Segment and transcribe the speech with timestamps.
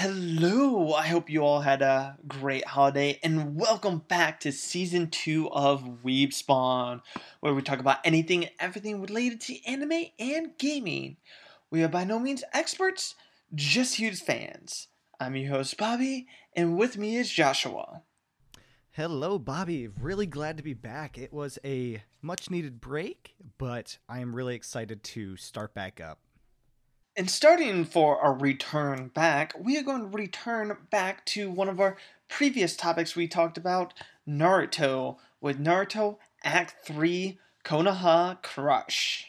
[0.00, 5.50] Hello, I hope you all had a great holiday and welcome back to season 2
[5.50, 7.02] of Weeb Spawn,
[7.40, 11.16] where we talk about anything and everything related to anime and gaming.
[11.72, 13.16] We are by no means experts,
[13.56, 14.86] just huge fans.
[15.18, 18.04] I'm your host Bobby, and with me is Joshua.
[18.92, 19.88] Hello, Bobby.
[19.88, 21.18] Really glad to be back.
[21.18, 26.20] It was a much needed break, but I am really excited to start back up.
[27.18, 31.80] And starting for our return back, we are going to return back to one of
[31.80, 31.96] our
[32.28, 33.92] previous topics we talked about
[34.24, 39.26] Naruto, with Naruto Act 3 Konoha Crush.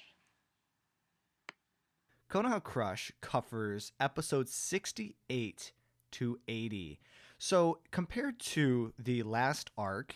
[2.29, 5.71] Konoha Crush covers episodes 68
[6.11, 6.99] to 80.
[7.39, 10.13] So, compared to the last arc,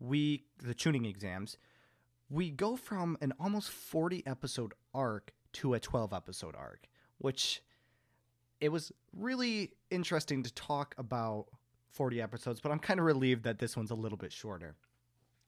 [0.00, 1.58] we the Chunin exams,
[2.28, 7.62] we go from an almost 40 episode arc to a 12 episode arc which
[8.60, 11.46] it was really interesting to talk about
[11.90, 14.74] 40 episodes, but I'm kind of relieved that this one's a little bit shorter.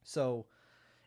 [0.02, 0.46] So,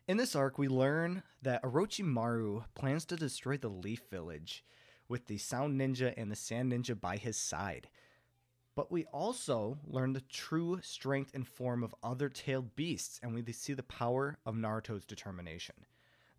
[0.06, 4.64] in this arc, we learn that Orochimaru plans to destroy the Leaf Village
[5.08, 7.88] with the Sound Ninja and the Sand Ninja by his side.
[8.74, 13.52] But we also learn the true strength and form of other tailed beasts, and we
[13.52, 15.74] see the power of Naruto's determination.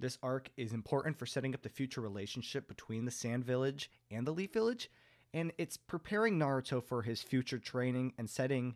[0.02, 4.26] This arc is important for setting up the future relationship between the Sand Village and
[4.26, 4.90] the Leaf Village,
[5.32, 8.74] and it's preparing Naruto for his future training and setting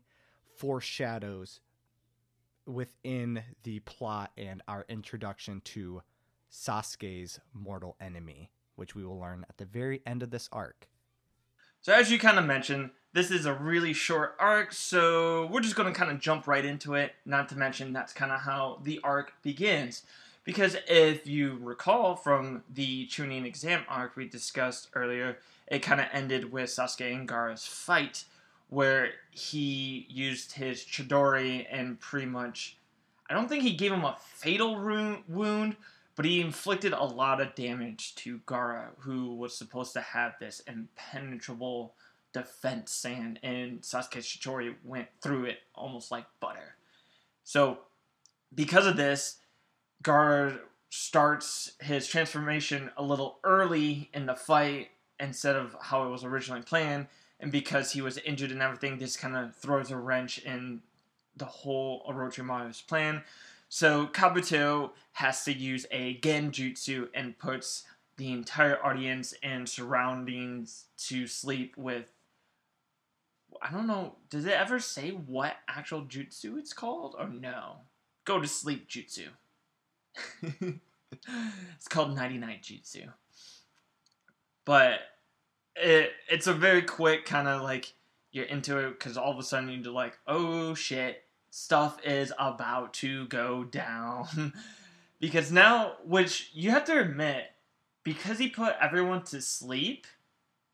[0.55, 1.61] foreshadows
[2.67, 6.03] within the plot and our introduction to
[6.51, 10.87] Sasuke's mortal enemy, which we will learn at the very end of this arc.
[11.81, 15.75] So, as you kind of mentioned, this is a really short arc, so we're just
[15.75, 17.13] going to kind of jump right into it.
[17.25, 20.03] Not to mention, that's kind of how the arc begins.
[20.45, 26.07] Because if you recall from the Chunin exam arc we discussed earlier, it kind of
[26.13, 28.25] ended with Sasuke and Gaara's fight,
[28.69, 32.77] where he used his Chidori and pretty much.
[33.27, 34.75] I don't think he gave him a fatal
[35.27, 35.75] wound,
[36.15, 40.61] but he inflicted a lot of damage to Gaara, who was supposed to have this
[40.67, 41.95] impenetrable
[42.33, 46.75] defense sand, and Sasuke's Chidori went through it almost like butter.
[47.43, 47.79] So,
[48.53, 49.37] because of this,
[50.05, 50.59] Gaara
[50.91, 54.89] starts his transformation a little early in the fight
[55.19, 57.07] instead of how it was originally planned.
[57.39, 60.81] And because he was injured and everything, this kind of throws a wrench in
[61.35, 63.23] the whole Orochimaru's plan.
[63.67, 67.83] So Kabuto has to use a Genjutsu and puts
[68.17, 72.05] the entire audience and surroundings to sleep with.
[73.61, 74.15] I don't know.
[74.29, 77.77] Does it ever say what actual jutsu it's called or no?
[78.23, 79.29] Go to sleep jutsu.
[80.41, 83.11] it's called 99 Jutsu.
[84.65, 84.99] But
[85.75, 87.93] it it's a very quick kind of like
[88.31, 92.93] you're into it because all of a sudden you're like, oh shit, stuff is about
[92.95, 94.53] to go down.
[95.19, 97.45] because now, which you have to admit,
[98.03, 100.05] because he put everyone to sleep,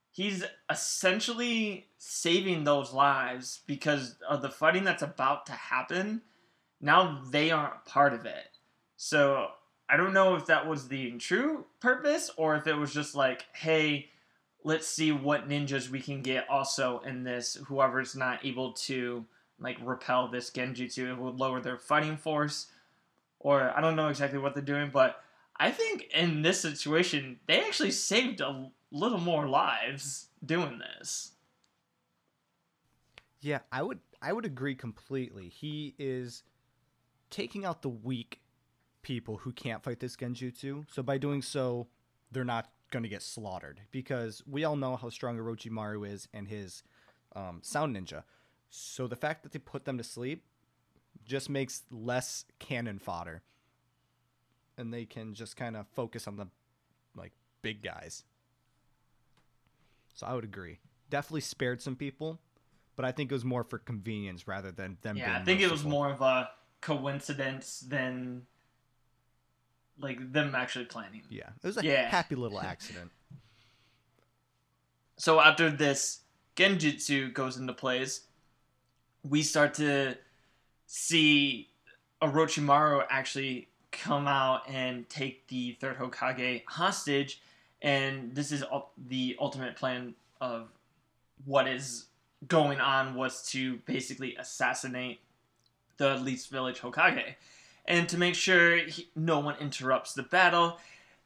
[0.10, 6.22] he's essentially saving those lives because of the fighting that's about to happen.
[6.82, 8.51] Now they aren't part of it.
[9.04, 9.48] So
[9.90, 13.46] I don't know if that was the true purpose or if it was just like,
[13.52, 14.12] hey,
[14.64, 17.58] let's see what ninjas we can get also in this.
[17.66, 19.26] Whoever's not able to
[19.60, 22.68] like repel this genjutsu, it would lower their fighting force.
[23.40, 25.24] Or I don't know exactly what they're doing, but
[25.58, 31.32] I think in this situation they actually saved a little more lives doing this.
[33.42, 35.50] Yeah, I would I would agree completely.
[35.50, 36.44] He is
[37.32, 38.42] taking out the weak
[39.02, 40.86] people who can't fight this genjutsu.
[40.92, 41.88] So by doing so,
[42.32, 46.48] they're not going to get slaughtered because we all know how strong Orochimaru is and
[46.48, 46.84] his
[47.36, 48.24] um, sound ninja.
[48.70, 50.44] So the fact that they put them to sleep
[51.26, 53.42] just makes less cannon fodder,
[54.78, 56.48] and they can just kind of focus on the
[57.16, 58.24] like big guys.
[60.14, 60.80] So I would agree.
[61.10, 62.40] Definitely spared some people,
[62.96, 65.16] but I think it was more for convenience rather than them.
[65.16, 65.28] Being.
[65.28, 65.68] Yeah, I think merciful.
[65.68, 66.50] it was more of a
[66.80, 68.44] coincidence than
[70.02, 71.22] like them actually planning.
[71.30, 72.10] Yeah, it was a yeah.
[72.10, 73.12] happy little accident.
[75.18, 76.20] so after this
[76.56, 78.22] genjutsu goes into place,
[79.28, 80.16] we start to
[80.88, 81.70] see
[82.22, 87.42] Orochimaru actually come out and take the third Hokage hostage,
[87.82, 88.64] and this is
[89.08, 90.70] the ultimate plan of
[91.46, 92.06] what is
[92.48, 95.20] going on was to basically assassinate
[95.98, 97.36] the Leaf village Hokage
[97.86, 100.78] and to make sure he, no one interrupts the battle,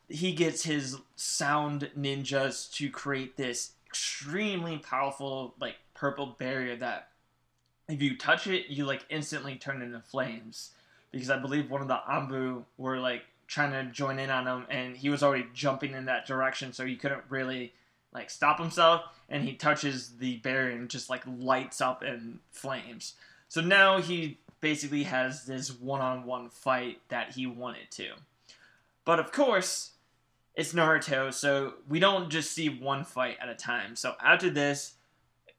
[0.07, 7.09] he gets his sound ninjas to create this extremely powerful like purple barrier that
[7.87, 10.71] if you touch it, you like instantly turn into flames.
[11.11, 14.65] Because I believe one of the Anbu were like trying to join in on him,
[14.69, 17.73] and he was already jumping in that direction, so he couldn't really
[18.13, 19.03] like stop himself.
[19.29, 23.13] And he touches the barrier and just like lights up in flames.
[23.47, 28.07] So now he basically has this one-on-one fight that he wanted to.
[29.05, 29.91] But of course,
[30.55, 33.95] it's Naruto, so we don't just see one fight at a time.
[33.95, 34.95] So after this,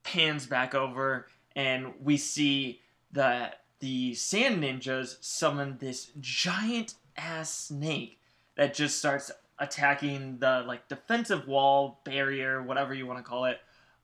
[0.02, 2.80] pans back over and we see
[3.12, 8.18] that the sand ninjas summon this giant ass snake
[8.56, 9.30] that just starts
[9.60, 13.58] attacking the like defensive wall barrier whatever you want to call it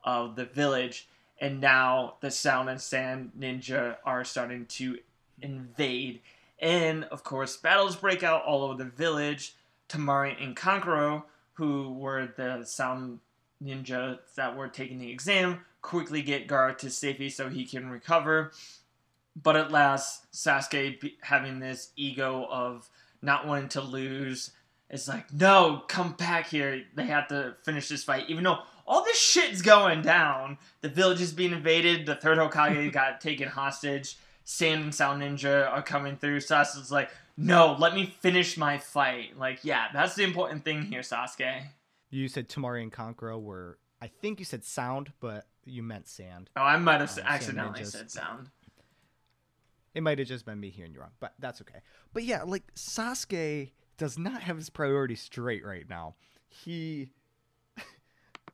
[0.05, 1.09] of the village
[1.43, 4.97] and now the sound and sand ninja are starting to
[5.43, 6.21] invade
[6.59, 9.55] and of course battles break out all over the village
[9.91, 11.25] Temari and kankuro
[11.55, 13.19] who were the sound
[13.63, 18.53] ninja that were taking the exam quickly get Gaara to safety so he can recover.
[19.41, 22.89] But at last, Sasuke having this ego of
[23.21, 24.53] not wanting to lose
[24.89, 26.85] is like, no, come back here.
[26.95, 30.59] They have to finish this fight, even though all this shit's going down.
[30.81, 32.07] The village is being invaded.
[32.07, 34.17] The third Hokage got taken hostage.
[34.45, 36.39] Sand and Sound Ninja are coming through.
[36.39, 39.39] Sasuke's like, no, let me finish my fight.
[39.39, 41.63] Like, yeah, that's the important thing here, Sasuke.
[42.11, 46.51] You said Temari and Kankuro were, I think you said sound, but you meant sand.
[46.57, 48.51] Oh, I might have um, accidentally said sound.
[49.95, 51.81] It might have just been me hearing you wrong, but that's okay.
[52.13, 56.15] But yeah, like Sasuke does not have his priorities straight right now.
[56.49, 57.11] He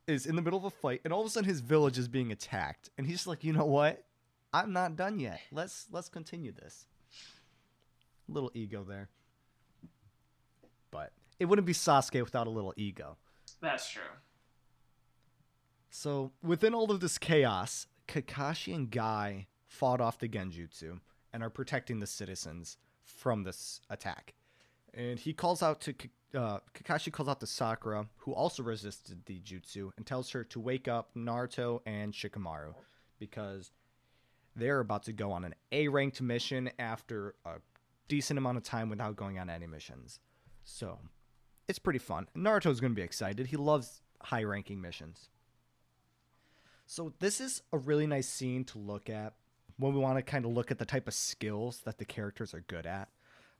[0.09, 2.07] is in the middle of a fight, and all of a sudden his village is
[2.07, 4.03] being attacked, and he's like, you know what?
[4.51, 5.39] I'm not done yet.
[5.51, 6.87] Let's let's continue this.
[8.27, 9.09] Little ego there,
[10.91, 13.17] but it wouldn't be Sasuke without a little ego.
[13.61, 14.01] That's true.
[15.89, 20.99] So, within all of this chaos, Kakashi and Guy fought off the Genjutsu
[21.33, 24.33] and are protecting the citizens from this attack.
[24.93, 25.93] And he calls out to
[26.35, 30.59] uh, Kakashi calls out to Sakura, who also resisted the jutsu, and tells her to
[30.59, 32.73] wake up Naruto and Shikamaru
[33.19, 33.71] because
[34.55, 37.55] they're about to go on an A ranked mission after a
[38.07, 40.19] decent amount of time without going on any missions.
[40.63, 40.99] So
[41.67, 42.27] it's pretty fun.
[42.35, 43.47] Naruto's going to be excited.
[43.47, 45.29] He loves high ranking missions.
[46.85, 49.33] So this is a really nice scene to look at
[49.77, 52.53] when we want to kind of look at the type of skills that the characters
[52.53, 53.09] are good at.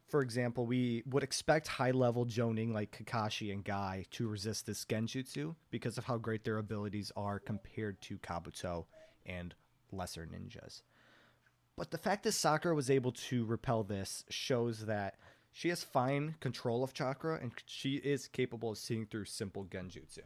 [0.10, 4.84] For example, we would expect high level Jonin like Kakashi and Guy to resist this
[4.84, 8.86] Genjutsu because of how great their abilities are compared to Kabuto
[9.28, 9.54] and
[9.92, 10.82] lesser ninjas.
[11.78, 15.16] But the fact that Sakura was able to repel this shows that
[15.52, 20.24] she has fine control of chakra and she is capable of seeing through simple Genjutsu.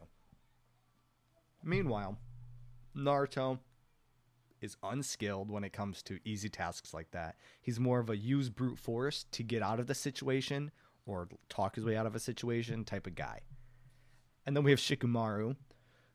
[1.62, 2.18] Meanwhile,
[2.96, 3.58] Naruto
[4.64, 7.36] is unskilled when it comes to easy tasks like that.
[7.60, 10.70] He's more of a use brute force to get out of the situation
[11.06, 13.40] or talk his way out of a situation type of guy.
[14.46, 15.56] And then we have Shikamaru,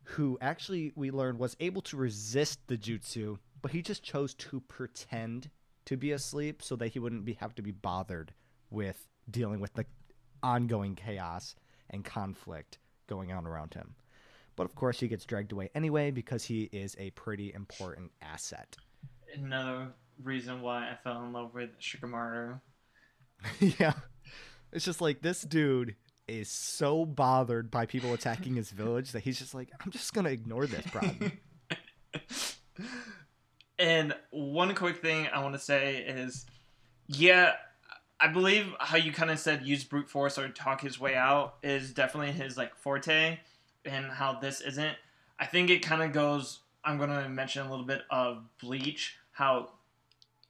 [0.03, 4.59] who actually we learned was able to resist the jutsu, but he just chose to
[4.61, 5.49] pretend
[5.85, 8.33] to be asleep so that he wouldn't be have to be bothered
[8.71, 9.85] with dealing with the
[10.41, 11.55] ongoing chaos
[11.89, 13.95] and conflict going on around him.
[14.59, 18.75] But of course, he gets dragged away anyway because he is a pretty important asset.
[19.33, 22.59] Another reason why I fell in love with Shikamaru.
[23.79, 23.93] yeah.
[24.73, 25.95] It's just like this dude
[26.27, 30.25] is so bothered by people attacking his village that he's just like, I'm just going
[30.25, 31.31] to ignore this problem.
[33.79, 36.45] and one quick thing I want to say is
[37.07, 37.53] yeah,
[38.19, 41.55] I believe how you kind of said use brute force or talk his way out
[41.63, 43.39] is definitely his like forte
[43.85, 44.95] and how this isn't.
[45.39, 46.59] I think it kind of goes.
[46.83, 49.15] I'm going to mention a little bit of Bleach.
[49.31, 49.69] How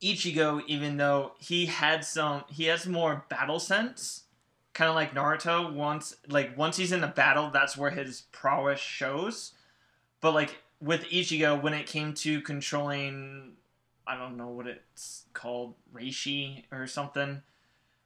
[0.02, 4.24] Ichigo, even though he had some, he has more battle sense,
[4.74, 5.74] kind of like Naruto.
[5.74, 9.54] Once, like once he's in a battle, that's where his prowess shows.
[10.22, 13.54] But like with Ichigo, when it came to controlling,
[14.08, 17.42] I don't know what it's called, Reishi or something,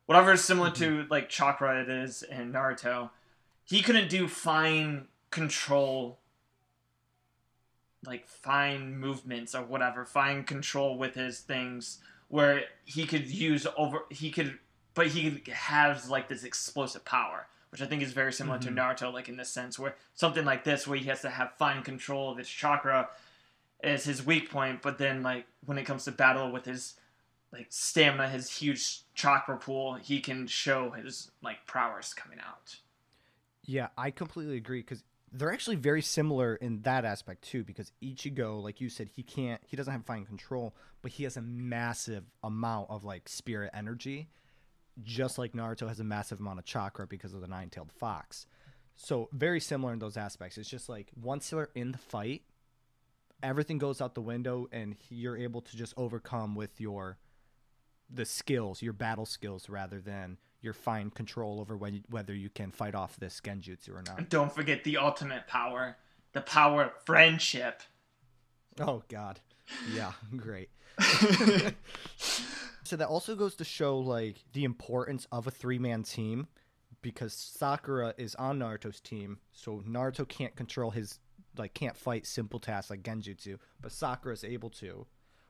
[0.06, 1.04] whatever is similar mm-hmm.
[1.04, 3.12] to like chakra it is in Naruto,
[3.64, 6.20] he couldn't do fine control
[8.06, 14.04] like fine movements or whatever, fine control with his things where he could use over
[14.10, 14.60] he could
[14.94, 18.76] but he has like this explosive power, which I think is very similar mm-hmm.
[18.76, 21.54] to Naruto, like in this sense where something like this where he has to have
[21.58, 23.10] fine control of his chakra
[23.84, 26.94] is his weak point, but then like when it comes to battle with his
[27.52, 32.78] like stamina, his huge chakra pool, he can show his like prowess coming out.
[33.66, 38.62] Yeah, I completely agree because they're actually very similar in that aspect too because Ichigo
[38.62, 42.24] like you said he can't he doesn't have fine control but he has a massive
[42.44, 44.30] amount of like spirit energy
[45.02, 48.46] just like Naruto has a massive amount of chakra because of the nine-tailed fox.
[48.96, 50.60] So very similar in those aspects.
[50.60, 52.44] It's just like once they're in the fight
[53.44, 57.18] everything goes out the window and you're able to just overcome with your
[58.10, 62.72] the skills your battle skills rather than your fine control over when, whether you can
[62.72, 64.18] fight off this genjutsu or not.
[64.18, 65.98] And don't forget the ultimate power,
[66.32, 67.82] the power of friendship.
[68.80, 69.40] Oh God,
[69.94, 70.70] yeah, great.
[72.18, 76.48] so that also goes to show like the importance of a three-man team
[77.02, 81.20] because Sakura is on Naruto's team, so Naruto can't control his
[81.58, 85.06] like can't fight simple tasks like genjutsu, but Sakura is able to,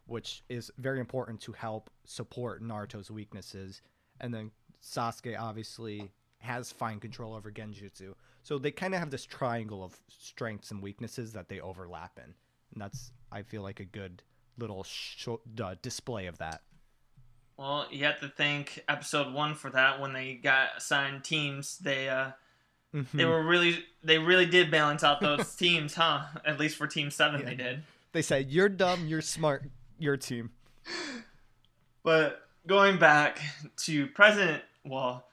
[0.06, 3.82] which is very important to help support Naruto's weaknesses.
[4.20, 4.52] And then
[4.84, 8.14] Sasuke obviously has fine control over Genjutsu.
[8.44, 12.34] So they kind of have this triangle of strengths and weaknesses that they overlap in.
[12.74, 14.22] And that's, I feel like, a good
[14.58, 15.28] little sh-
[15.62, 16.62] uh, display of that.
[17.58, 20.02] Well, you have to thank episode one for that.
[20.02, 22.32] When they got assigned teams, they uh,
[22.94, 23.16] mm-hmm.
[23.16, 26.24] they were really they really did balance out those teams, huh?
[26.46, 27.46] At least for Team Seven, yeah.
[27.46, 27.84] they did.
[28.12, 30.50] They said, "You're dumb, you're smart, your team."
[32.02, 33.40] But going back
[33.78, 35.26] to President well,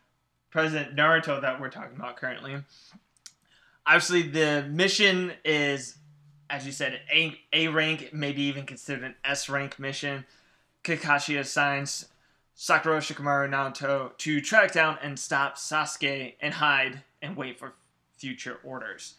[0.50, 2.56] President Naruto that we're talking about currently.
[3.86, 5.96] Obviously, the mission is,
[6.48, 10.24] as you said, A, A rank, maybe even considered an S rank mission.
[10.84, 12.06] Kakashi assigns
[12.54, 17.74] Sakura, Shikamaru, Naruto to track down and stop Sasuke and hide and wait for
[18.16, 19.14] future orders.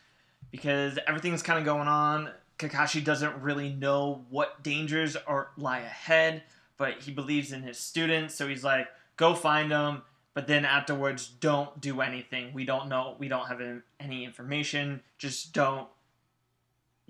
[0.52, 2.30] Because everything's kind of going on.
[2.60, 6.44] Kakashi doesn't really know what dangers are lie ahead,
[6.78, 11.28] but he believes in his students, so he's like, go find them but then afterwards
[11.28, 12.54] don't do anything.
[12.54, 13.62] We don't know we don't have
[14.00, 15.02] any information.
[15.18, 15.88] Just don't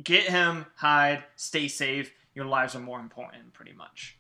[0.04, 2.14] get him hide stay safe.
[2.34, 4.18] Your lives are more important pretty much.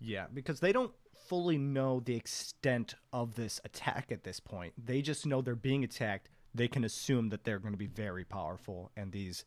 [0.00, 0.92] Yeah because they don't
[1.28, 4.72] fully know the extent of this attack at this point.
[4.82, 6.30] They just know they're being attacked.
[6.54, 9.44] They can assume that they're going to be very powerful and these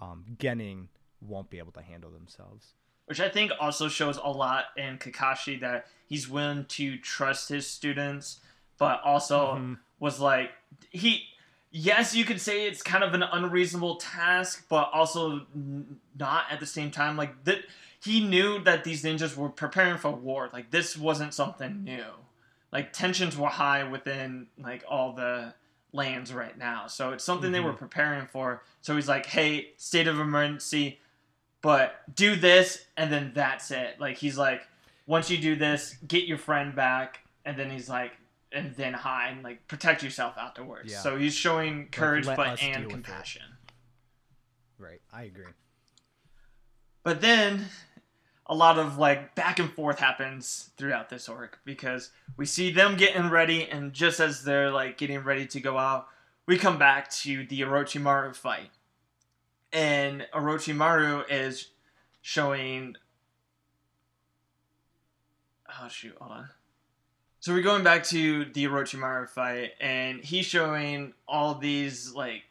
[0.00, 0.88] um, genin
[1.20, 2.74] won't be able to handle themselves
[3.06, 7.66] which I think also shows a lot in Kakashi that he's willing to trust his
[7.66, 8.40] students,
[8.78, 9.74] but also mm-hmm.
[9.98, 10.50] was like
[10.90, 11.24] he.
[11.76, 15.44] Yes, you could say it's kind of an unreasonable task, but also
[16.16, 17.16] not at the same time.
[17.16, 17.64] Like that,
[18.00, 20.48] he knew that these ninjas were preparing for war.
[20.52, 22.04] Like this wasn't something new.
[22.72, 25.54] Like tensions were high within like all the
[25.92, 27.52] lands right now, so it's something mm-hmm.
[27.52, 27.78] they were mm-hmm.
[27.78, 28.62] preparing for.
[28.80, 31.00] So he's like, "Hey, state of emergency
[31.64, 33.98] but do this and then that's it.
[33.98, 34.60] Like he's like,
[35.06, 38.12] once you do this, get your friend back, and then he's like,
[38.52, 40.92] and then hide, like protect yourself afterwards.
[40.92, 40.98] Yeah.
[40.98, 43.42] So he's showing courage, like, but and compassion.
[44.78, 45.46] Right, I agree.
[47.02, 47.64] But then
[48.46, 52.98] a lot of like back and forth happens throughout this arc because we see them
[52.98, 56.08] getting ready, and just as they're like getting ready to go out,
[56.44, 58.68] we come back to the Orochimaru fight
[59.74, 61.70] and Orochimaru is
[62.22, 62.96] showing.
[65.68, 66.16] Oh shoot!
[66.18, 66.48] Hold on.
[67.40, 72.44] So we're going back to the Orochimaru fight, and he's showing all these like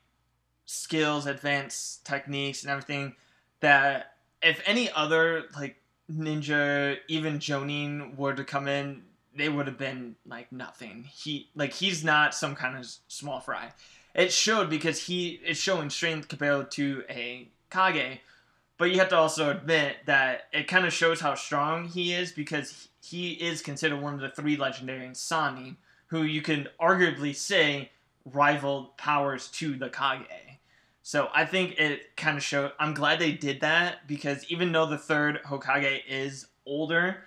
[0.65, 3.15] skills, advanced techniques, and everything
[3.61, 4.13] that
[4.43, 5.77] if any other like
[6.11, 9.03] ninja, even Jonin, were to come in,
[9.35, 11.05] they would have been like nothing.
[11.05, 13.71] He like he's not some kind of small fry
[14.13, 18.19] it showed because he is showing strength compared to a Kage.
[18.77, 22.31] But you have to also admit that it kind of shows how strong he is
[22.31, 25.77] because he is considered one of the three legendary Sannin,
[26.07, 27.91] who you can arguably say
[28.25, 30.59] rival powers to the Kage.
[31.03, 32.71] So I think it kind of showed.
[32.79, 37.25] I'm glad they did that because even though the third Hokage is older,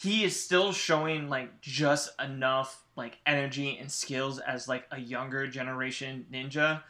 [0.00, 5.46] he is still showing like just enough like energy and skills as like a younger
[5.46, 6.82] generation ninja.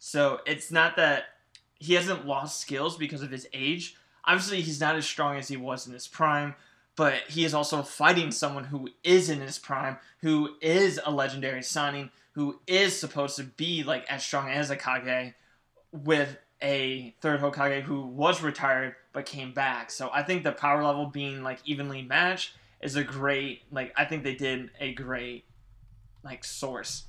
[0.00, 1.24] So it's not that
[1.78, 3.96] he hasn't lost skills because of his age.
[4.24, 6.56] Obviously, he's not as strong as he was in his prime,
[6.96, 11.60] but he is also fighting someone who is in his prime, who is a legendary
[11.60, 15.34] Sannin, who is supposed to be like as strong as a Kage,
[15.92, 19.90] with a third Hokage who was retired but came back.
[19.90, 24.04] So I think the power level being like evenly matched is a great like I
[24.04, 25.44] think they did a great
[26.22, 27.04] like source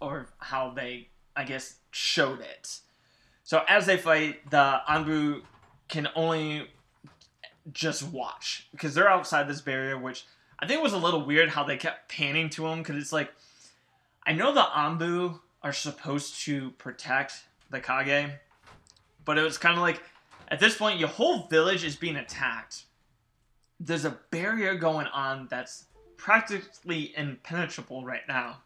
[0.00, 2.80] or how they I guess showed it.
[3.44, 5.42] So as they fight, the Anbu
[5.88, 6.68] can only
[7.72, 10.26] just watch because they're outside this barrier, which
[10.58, 13.32] I think was a little weird how they kept panning to them because it's like
[14.26, 18.30] I know the Anbu are supposed to protect the Kage,
[19.24, 20.02] but it was kind of like
[20.48, 22.84] at this point your whole village is being attacked.
[23.80, 25.84] There's a barrier going on that's
[26.16, 28.58] practically impenetrable right now.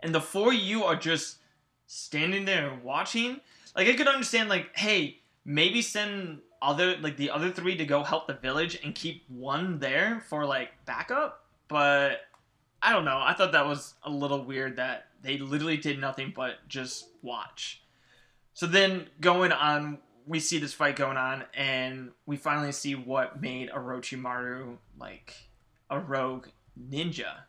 [0.00, 1.38] And the four of you are just
[1.86, 3.40] standing there watching.
[3.74, 8.02] Like I could understand like, hey, maybe send other like the other three to go
[8.02, 12.20] help the village and keep one there for like backup, but
[12.82, 13.18] I don't know.
[13.18, 17.82] I thought that was a little weird that they literally did nothing but just watch.
[18.56, 23.38] So then going on, we see this fight going on, and we finally see what
[23.38, 25.34] made Orochimaru like
[25.90, 26.46] a rogue
[26.90, 27.40] ninja.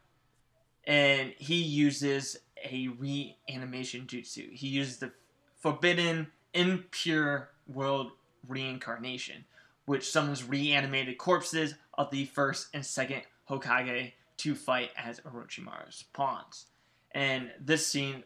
[0.83, 4.51] And he uses a reanimation jutsu.
[4.51, 5.13] He uses the
[5.61, 8.11] forbidden, impure world
[8.45, 9.45] reincarnation,
[9.85, 16.65] which summons reanimated corpses of the first and second Hokage to fight as Orochimaru's pawns.
[17.11, 18.25] And this scene,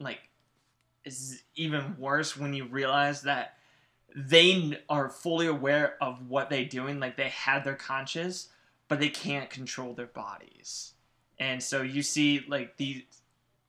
[0.00, 0.18] like,
[1.08, 3.54] is even worse when you realize that
[4.14, 7.00] they are fully aware of what they're doing.
[7.00, 8.48] Like, they have their conscience,
[8.88, 10.92] but they can't control their bodies.
[11.38, 13.06] And so you see, like, the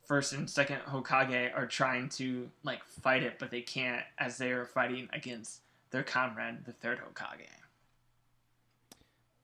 [0.05, 4.51] first and second Hokage are trying to, like, fight it, but they can't as they
[4.51, 7.47] are fighting against their comrade, the third Hokage.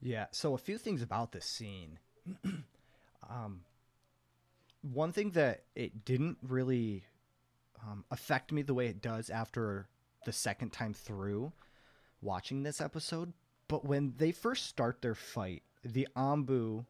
[0.02, 2.00] Yeah, so a few things about this scene.
[3.30, 3.62] um,
[4.82, 7.06] one thing that it didn't really
[7.84, 9.88] um, affect me the way it does after
[10.25, 11.51] the second time through
[12.22, 13.34] watching this episode,
[13.67, 16.86] but when they first start their fight, the Anbu,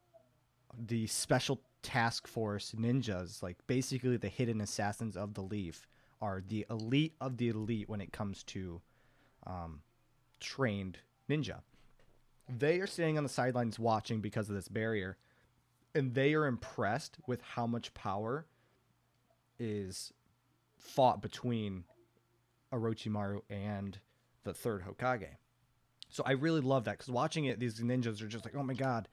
[0.78, 5.86] the special task force ninjas, like basically the hidden assassins of the Leaf,
[6.22, 8.82] are the elite of the elite when it comes to
[9.46, 9.82] um,
[10.40, 10.98] trained
[11.30, 11.60] ninja.
[12.48, 15.18] They are standing on the sidelines watching because of this barrier,
[15.94, 18.46] and they are impressed with how much power
[19.60, 20.14] is
[20.86, 21.84] fought between
[22.72, 24.00] Orochimaru and
[24.44, 25.28] the third Hokage.
[26.10, 28.74] So I really love that because watching it, these ninjas are just like, oh my
[28.74, 29.08] god,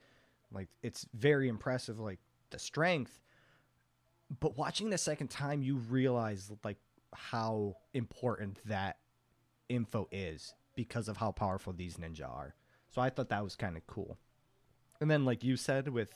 [0.51, 2.19] like it's very impressive, like
[2.51, 3.19] the strength.
[4.39, 6.77] But watching the second time, you realize like
[7.13, 8.97] how important that
[9.69, 12.55] info is because of how powerful these ninja are.
[12.89, 14.17] So I thought that was kind of cool.
[15.01, 16.13] And then, like you said, with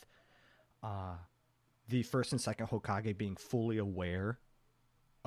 [0.83, 1.15] uh,
[1.89, 4.39] the first and second Hokage being fully aware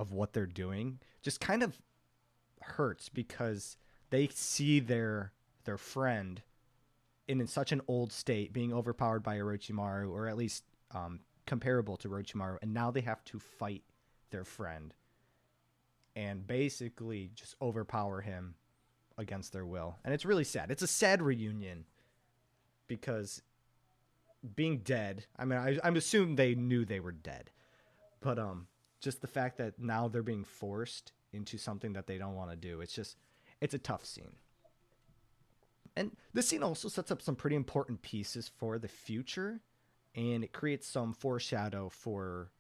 [0.01, 1.79] of what they're doing, just kind of
[2.63, 3.77] hurts because
[4.09, 5.33] they see their
[5.65, 6.41] their friend
[7.29, 11.99] in, in such an old state, being overpowered by Orochimaru, or at least um, comparable
[11.99, 13.83] to Orochimaru, and now they have to fight
[14.31, 14.95] their friend
[16.17, 18.55] and basically just overpower him
[19.19, 19.99] against their will.
[20.03, 20.71] And it's really sad.
[20.71, 21.85] It's a sad reunion
[22.89, 23.43] because
[24.57, 27.51] being dead, I mean, I, I'm assuming they knew they were dead,
[28.21, 28.67] but um,
[29.01, 32.57] just the fact that now they're being forced into something that they don't want to
[32.57, 33.17] do, it's just,
[33.61, 34.33] it's a tough scene.
[35.97, 39.61] And this scene also sets up some pretty important pieces for the future,
[40.15, 42.51] and it creates some foreshadow for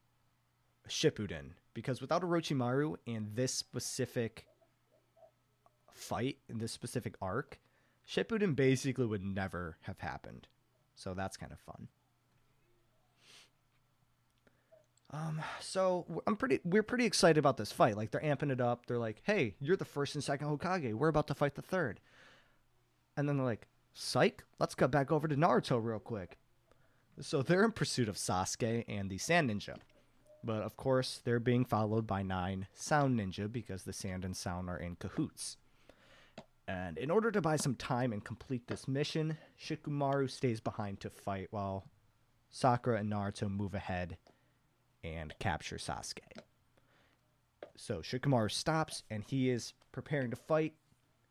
[0.88, 4.46] Shippuden because without Orochimaru and this specific
[5.92, 7.60] fight in this specific arc,
[8.08, 10.48] Shippuden basically would never have happened.
[10.94, 11.88] So that's kind of fun.
[15.12, 17.96] Um, so I'm pretty, we're pretty excited about this fight.
[17.96, 18.86] Like they're amping it up.
[18.86, 20.94] They're like, "Hey, you're the first and second Hokage.
[20.94, 22.00] We're about to fight the third.
[23.16, 26.38] And then they're like, "Psych, let's cut back over to Naruto real quick."
[27.20, 29.78] So they're in pursuit of Sasuke and the Sand Ninja.
[30.44, 34.70] But of course, they're being followed by nine Sound Ninja because the Sand and Sound
[34.70, 35.56] are in cahoots.
[36.68, 41.10] And in order to buy some time and complete this mission, Shikamaru stays behind to
[41.10, 41.84] fight while
[42.48, 44.16] Sakura and Naruto move ahead
[45.02, 46.42] and capture Sasuke.
[47.76, 50.74] So Shikamaru stops and he is preparing to fight.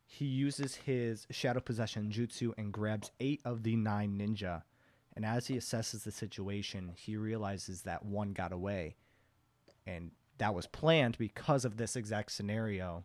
[0.05, 4.63] He uses his Shadow Possession Jutsu and grabs eight of the nine ninja
[5.19, 8.95] and as he assesses the situation, he realizes that one got away.
[9.85, 13.03] And that was planned because of this exact scenario.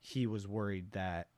[0.00, 1.28] He was worried that,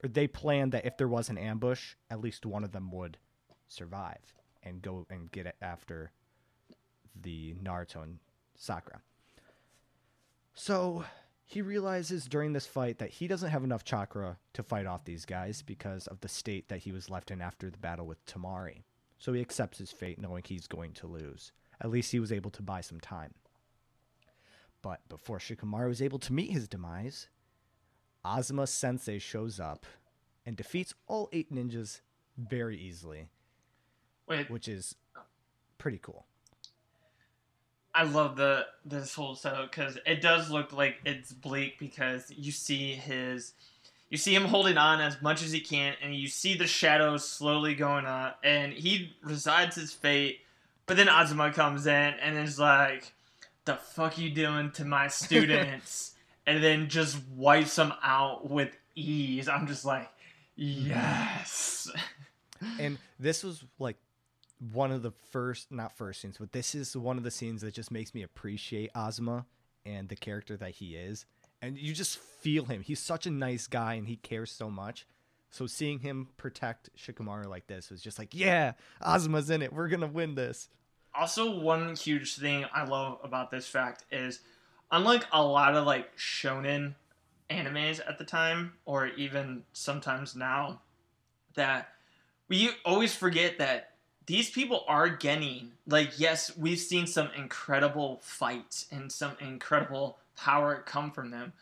[0.00, 3.18] or they planned that if there was an ambush, at least one of them would
[3.66, 6.12] survive and go and get it after
[7.20, 8.18] the Naruto and
[8.56, 9.00] Sakura.
[10.54, 11.04] So
[11.44, 15.24] he realizes during this fight that he doesn't have enough chakra to fight off these
[15.24, 18.82] guys because of the state that he was left in after the battle with Temari.
[19.18, 21.52] So he accepts his fate knowing he's going to lose.
[21.80, 23.34] At least he was able to buy some time.
[24.82, 27.28] But before Shikamaru is able to meet his demise,
[28.24, 29.86] Asuma Sensei shows up
[30.46, 32.00] and defeats all eight ninjas
[32.36, 33.28] very easily.
[34.26, 34.50] Wait.
[34.50, 34.94] Which is
[35.78, 36.26] pretty cool.
[37.94, 42.50] I love the this whole setup because it does look like it's bleak because you
[42.50, 43.52] see his,
[44.10, 47.28] you see him holding on as much as he can, and you see the shadows
[47.28, 50.40] slowly going up, and he resides his fate.
[50.86, 53.12] But then Asuma comes in and is like,
[53.64, 56.14] "The fuck you doing to my students?"
[56.46, 59.48] and then just wipes them out with ease.
[59.48, 60.08] I'm just like,
[60.58, 60.88] mm-hmm.
[60.88, 61.90] yes.
[62.78, 63.96] and this was like
[64.72, 67.74] one of the first not first scenes but this is one of the scenes that
[67.74, 69.44] just makes me appreciate Asuma
[69.84, 71.26] and the character that he is.
[71.60, 72.82] And you just feel him.
[72.82, 75.06] He's such a nice guy and he cares so much.
[75.50, 78.72] So seeing him protect Shikamaru like this was just like yeah
[79.02, 79.72] Asuma's in it.
[79.72, 80.68] We're gonna win this.
[81.14, 84.40] Also one huge thing I love about this fact is
[84.90, 86.94] unlike a lot of like shonen
[87.50, 90.80] animes at the time or even sometimes now
[91.54, 91.88] that
[92.48, 93.93] we always forget that
[94.26, 100.82] these people are getting like yes we've seen some incredible fights and some incredible power
[100.86, 101.52] come from them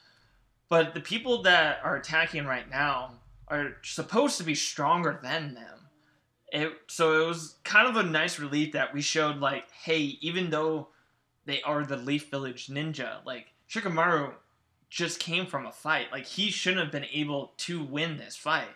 [0.68, 3.12] but the people that are attacking right now
[3.48, 5.78] are supposed to be stronger than them.
[6.50, 10.50] It, so it was kind of a nice relief that we showed like hey even
[10.50, 10.88] though
[11.44, 14.32] they are the leaf village ninja like shikamaru
[14.88, 16.12] just came from a fight.
[16.12, 18.68] Like he shouldn't have been able to win this fight.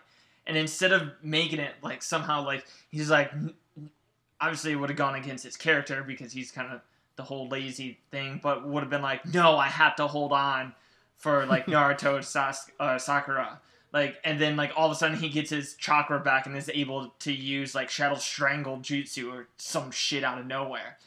[0.47, 3.31] And instead of making it like somehow like he's like
[4.39, 6.81] obviously it would have gone against his character because he's kind of
[7.15, 10.73] the whole lazy thing, but would have been like, no, I have to hold on
[11.17, 13.59] for like Naruto Sas- uh, Sakura.
[13.93, 16.69] Like, and then like all of a sudden he gets his chakra back and is
[16.73, 20.97] able to use like Shadow Strangle Jutsu or some shit out of nowhere.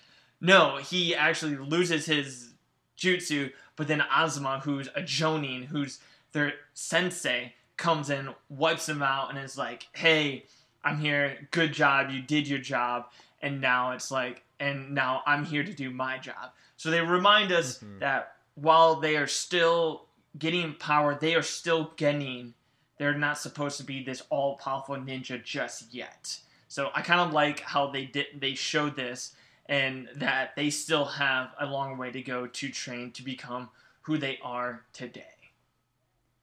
[0.41, 2.51] No, he actually loses his
[2.99, 5.99] jutsu, but then Asuma, who's a Jonin, who's
[6.33, 10.45] their sensei, comes in, wipes him out, and is like, hey,
[10.85, 11.49] I'm here.
[11.51, 12.11] Good job.
[12.11, 13.07] You did your job.
[13.43, 16.53] And now it's like, and now I'm here to do my job.
[16.77, 18.01] So they remind us mm-hmm.
[18.01, 20.07] that while they are still
[20.39, 22.55] getting power, they are still getting.
[22.99, 26.39] They're not supposed to be this all powerful ninja just yet.
[26.69, 28.27] So I kind of like how they did.
[28.39, 29.35] They showed this,
[29.67, 33.71] and that they still have a long way to go to train to become
[34.03, 35.25] who they are today.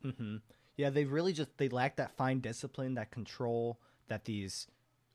[0.03, 0.37] Mm-hmm.
[0.75, 4.67] Yeah, they really just they lack that fine discipline, that control that these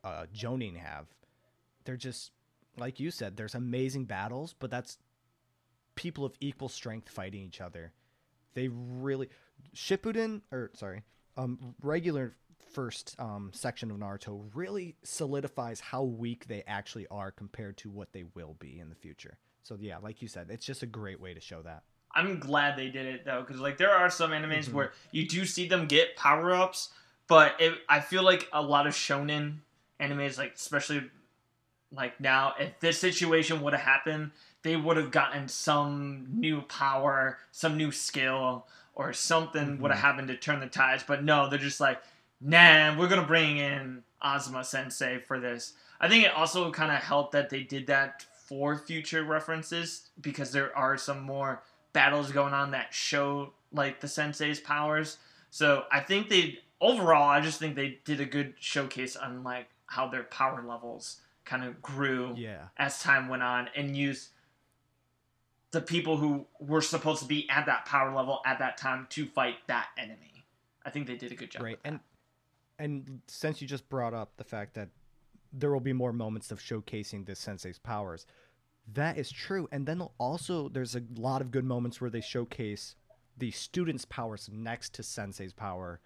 [0.04, 1.06] uh, Jonin have.
[1.84, 2.32] They're just
[2.76, 3.36] like you said.
[3.36, 4.98] There's amazing battles, but that's
[5.94, 7.92] people of equal strength fighting each other.
[8.54, 9.28] They really
[9.74, 11.02] Shippuden or sorry,
[11.36, 12.36] um, regular
[12.72, 18.12] first um, section of Naruto really solidifies how weak they actually are compared to what
[18.12, 19.38] they will be in the future.
[19.62, 21.82] So yeah, like you said, it's just a great way to show that.
[22.14, 24.76] I'm glad they did it though, because like there are some animes mm-hmm.
[24.76, 26.90] where you do see them get power ups,
[27.28, 29.58] but it, I feel like a lot of shonen
[30.00, 31.02] animes, like especially
[31.94, 34.30] like now, if this situation would have happened,
[34.62, 39.82] they would have gotten some new power, some new skill, or something mm-hmm.
[39.82, 41.04] would have happened to turn the tides.
[41.06, 42.02] But no, they're just like,
[42.40, 45.74] nah, we're gonna bring in Asuma Sensei for this.
[46.00, 50.52] I think it also kind of helped that they did that for future references because
[50.52, 55.18] there are some more battles going on that show like the sensei's powers.
[55.50, 59.68] So I think they overall, I just think they did a good showcase on like
[59.86, 62.68] how their power levels kind of grew yeah.
[62.76, 64.30] as time went on and used
[65.70, 69.24] the people who were supposed to be at that power level at that time to
[69.26, 70.44] fight that enemy.
[70.84, 71.62] I think they did a good job.
[71.62, 72.00] Right, and
[72.78, 74.88] and since you just brought up the fact that
[75.52, 78.26] there will be more moments of showcasing the sensei's powers,
[78.92, 79.68] that is true.
[79.70, 82.96] And then also there's a lot of good moments where they showcase
[83.38, 86.00] the student's powers next to sensei's power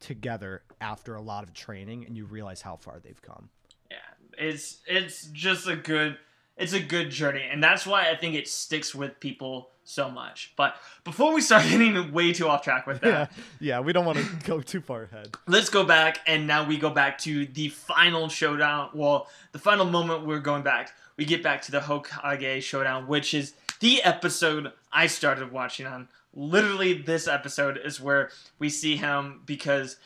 [0.00, 3.50] together after a lot of training and you realize how far they've come.
[3.90, 3.96] Yeah,
[4.38, 6.18] it's it's just a good
[6.56, 10.52] it's a good journey and that's why I think it sticks with people so much.
[10.56, 14.04] But before we start getting way too off track with that, yeah, yeah we don't
[14.04, 15.34] want to go too far ahead.
[15.46, 18.90] Let's go back and now we go back to the final showdown.
[18.94, 20.92] Well, the final moment we're going back.
[21.16, 26.08] We get back to the Hokage showdown, which is the episode I started watching on
[26.36, 29.96] literally this episode is where we see him because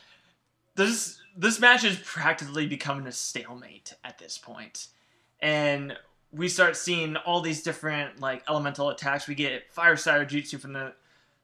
[0.77, 4.87] this this match is practically becoming a stalemate at this point.
[5.41, 5.97] And
[6.33, 9.27] we start seeing all these different like elemental attacks.
[9.27, 10.95] We get fire style jutsu from the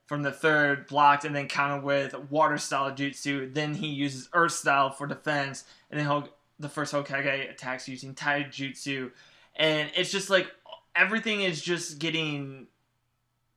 [0.05, 3.53] from the third blocked and then countered with water style jutsu.
[3.53, 8.15] Then he uses earth style for defense, and then he'll, the first Hokage attacks using
[8.15, 9.11] taijutsu,
[9.55, 10.47] and it's just like
[10.95, 12.67] everything is just getting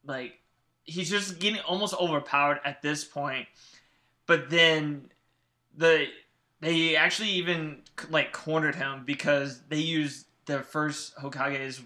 [0.05, 0.40] like
[0.85, 3.47] he's just getting almost overpowered at this point.
[4.27, 5.11] But then
[5.77, 6.07] the
[6.61, 11.81] they actually even like cornered him because they used the first Hokage's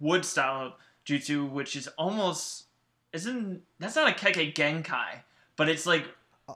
[0.00, 2.64] wood style jutsu, which is almost
[3.12, 5.20] isn't that's not a Kekkei Genkai,
[5.56, 6.04] but it's like
[6.48, 6.54] Uh,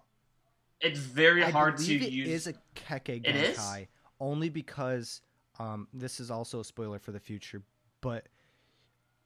[0.80, 2.28] it's very I hard to it use.
[2.28, 3.56] is a Kekkei It is?
[3.58, 3.88] Genkai,
[4.20, 5.20] only because
[5.58, 7.62] um, this is also a spoiler for the future,
[8.00, 8.26] but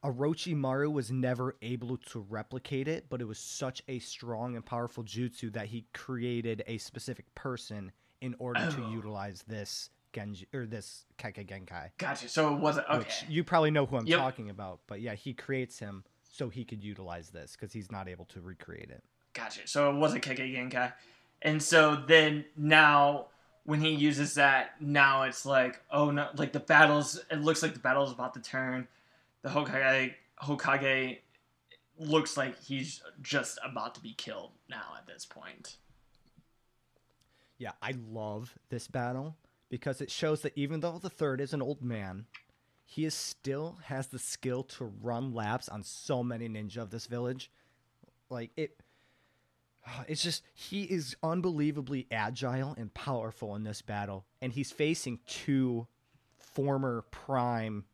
[0.05, 5.03] Orochimaru was never able to replicate it, but it was such a strong and powerful
[5.03, 7.91] jutsu that he created a specific person
[8.21, 8.91] in order to Oh.
[8.93, 11.91] utilize this Genji or this Kekkei Genkai.
[11.99, 12.29] Gotcha.
[12.29, 12.99] So it wasn't okay.
[12.99, 14.19] Which you probably know who I'm Yep.
[14.21, 18.07] talking about, but yeah, he creates him so he could utilize this because he's not
[18.09, 19.03] able to recreate it.
[19.33, 19.67] Gotcha.
[19.67, 20.93] So it wasn't Kekkei Genkai.
[21.43, 23.27] And so then now
[23.65, 27.73] when he uses that, now it's like, oh no, like the battles, it looks like
[27.73, 28.87] the battle's about to turn.
[29.45, 31.19] The Hokage, Hokage
[31.99, 35.77] looks like he's just about to be killed now at this point.
[37.59, 39.37] Yeah, I love this battle
[39.69, 42.25] because it shows that even though the third is an old man,
[42.87, 47.07] he is still has the skill to run laps on so many ninja of this
[47.07, 47.51] village.
[48.31, 48.81] Like it
[50.09, 55.87] it's just he is unbelievably agile and powerful in this battle and he's facing two
[56.39, 57.85] former prime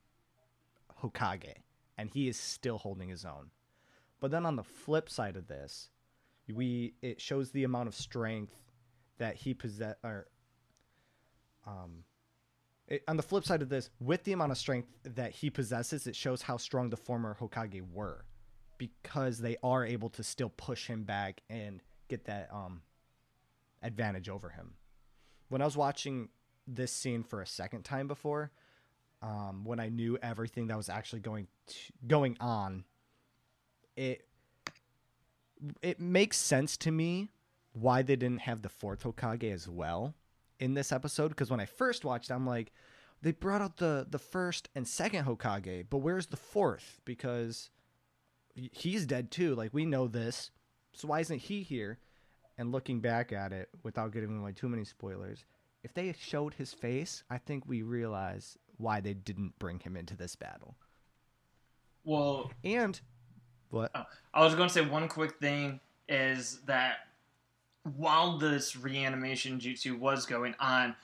[1.03, 1.55] Hokage
[1.99, 3.51] and he is still holding his own.
[4.21, 5.91] But then on the flip side of this,
[6.53, 8.55] we it shows the amount of strength
[9.19, 10.27] that he possess or
[11.67, 12.05] um
[12.89, 16.07] it, on the flip side of this with the amount of strength that he possesses
[16.07, 18.25] it shows how strong the former hokage were
[18.79, 22.81] because they are able to still push him back and get that um
[23.83, 24.73] advantage over him
[25.49, 26.29] when i was watching
[26.67, 28.51] this scene for a second time before
[29.23, 32.85] um when i knew everything that was actually going to, going on
[33.97, 34.27] it
[35.83, 37.29] it makes sense to me
[37.73, 40.15] why they didn't have the fourth Hokage as well
[40.59, 42.73] in this episode because when I first watched, I'm like,
[43.23, 47.01] they brought out the the first and second Hokage, but where's the fourth?
[47.05, 47.71] Because
[48.55, 49.55] he's dead too.
[49.55, 50.51] Like we know this,
[50.95, 51.99] so why isn't he here?
[52.59, 55.45] And looking back at it, without giving away too many spoilers,
[55.83, 60.17] if they showed his face, I think we realize why they didn't bring him into
[60.17, 60.77] this battle.
[62.05, 63.01] Well, And
[63.71, 63.91] what?
[63.95, 66.99] Oh, I was going to say one quick thing is that
[67.97, 70.97] while this reanimation jutsu was going on,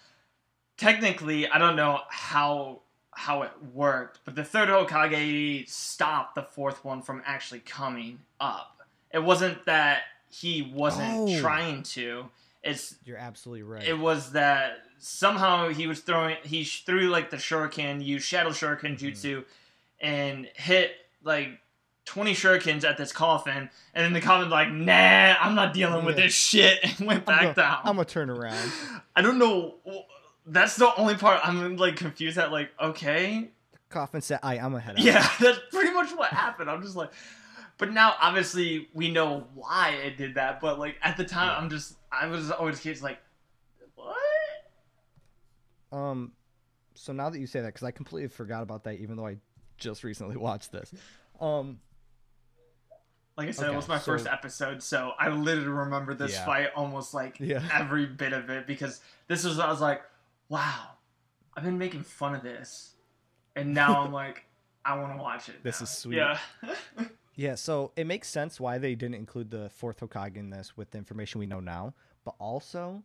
[0.77, 2.81] technically, I don't know how
[3.13, 8.83] how it worked, but the third Hokage stopped the fourth one from actually coming up.
[9.11, 11.41] It wasn't that he wasn't Oh.
[11.41, 12.29] trying to.
[12.63, 13.85] It's You're absolutely right.
[13.85, 18.97] it was that somehow he was throwing he threw like the shuriken used shadow shuriken
[18.97, 19.07] Mm-hmm.
[19.07, 19.45] jutsu
[20.01, 21.61] and hit like
[22.07, 23.69] 20 shurikens at this coffin.
[23.95, 26.79] And then the coffin like nah i'm not dealing with this shit.
[26.99, 27.79] And went back I'm gonna, down.
[27.85, 28.73] I'm gonna turn around.
[29.15, 29.75] i don't know
[30.47, 33.51] that's the only part i'm like confused at like okay.
[33.89, 36.69] Coffin said, "I, I'm gonna head out." yeah that's pretty much what happened.
[36.71, 37.11] I'm just like
[37.79, 41.69] but now obviously we know why it did that but like at the time i'm
[41.71, 43.19] just i was always curious like
[45.93, 46.33] Um,
[46.95, 49.37] so now that you say that, because I completely forgot about that, even though I
[49.79, 50.93] just recently watched this.
[51.41, 51.81] Um,
[53.37, 56.33] Like I said, Okay, it was my so- first episode, so I literally remember this
[56.33, 56.47] Yeah.
[56.47, 57.63] fight almost like Yeah.
[57.73, 60.03] every bit of it because this was I was like,
[60.49, 60.93] wow,
[61.55, 62.95] I've been making fun of this,
[63.55, 64.47] and now I'm like,
[64.85, 65.63] I want to watch it.
[65.63, 65.85] This now.
[65.85, 66.17] is sweet.
[66.17, 66.39] Yeah.
[67.35, 70.91] yeah, so it makes sense why they didn't include the fourth Hokage in this with
[70.93, 71.93] the information we know now,
[72.25, 73.03] but also,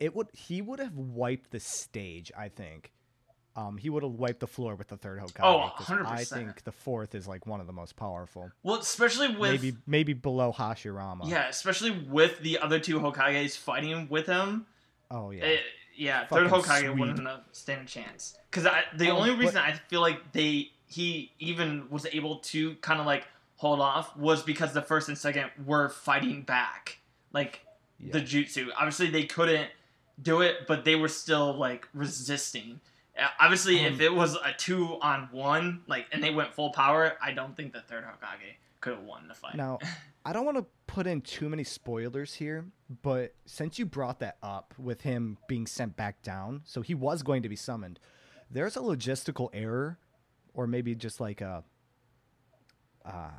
[0.00, 2.32] it would he would have wiped the stage.
[2.36, 2.90] I think.
[3.56, 5.40] Um, he would have wiped the floor with the third Hokage.
[5.42, 6.06] Oh, 'cause 100%.
[6.06, 8.52] I think the fourth is like one of the most powerful.
[8.62, 11.28] well, especially with maybe maybe below Hashirama.
[11.28, 14.66] yeah, especially with the other two Hokages fighting with him.
[15.10, 15.44] Oh yeah.
[15.44, 15.60] It,
[15.96, 16.98] yeah, third Hokage sweet.
[16.98, 18.38] wouldn't have stand a chance.
[18.50, 18.64] Because
[18.96, 23.00] the Oh, only but- reason I feel like they he even was able to kind
[23.00, 26.98] of like hold off was because the first and second were fighting back,
[27.32, 27.60] like
[27.98, 28.12] Yeah.
[28.12, 28.68] the jutsu.
[28.76, 29.70] Obviously, they couldn't
[30.22, 32.80] do it, but they were still like resisting.
[33.38, 37.16] Obviously, if Um, it was a two on one, like, and they went full power,
[37.20, 39.56] I don't think the third Hokage could have won the fight.
[39.56, 39.78] Now,
[40.24, 42.66] I don't want to put in too many spoilers here,
[43.02, 47.22] but since you brought that up with him being sent back down, so he was
[47.22, 47.98] going to be summoned,
[48.50, 49.98] there's a logistical error,
[50.54, 51.62] or maybe just like a
[53.04, 53.30] uh,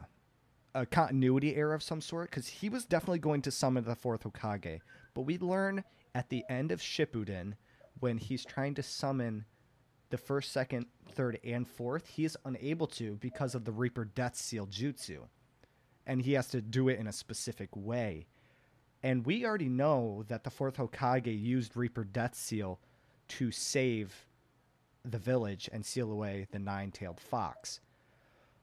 [0.73, 4.23] a continuity error of some sort, because he was definitely going to summon the fourth
[4.23, 4.79] Hokage,
[5.13, 7.53] but we learn at the end of Shippuden
[7.99, 9.45] when he's trying to summon
[10.09, 14.35] the first, second, third, and fourth, he is unable to because of the Reaper Death
[14.35, 15.27] Seal Jutsu
[16.05, 18.27] and he has to do it in a specific way.
[19.03, 22.79] And we already know that the fourth Hokage used Reaper Death Seal
[23.29, 24.25] to save
[25.03, 27.79] the village and seal away the nine-tailed fox.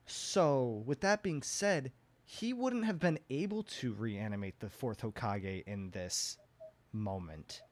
[0.06, 1.92] So, with that being said,
[2.24, 6.36] he wouldn't have been able to reanimate the fourth Hokage in this
[6.92, 7.62] moment.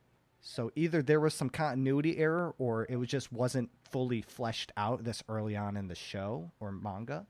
[0.40, 5.02] So either there was some continuity error or it was just wasn't fully fleshed out
[5.04, 7.26] this early on in the show or manga.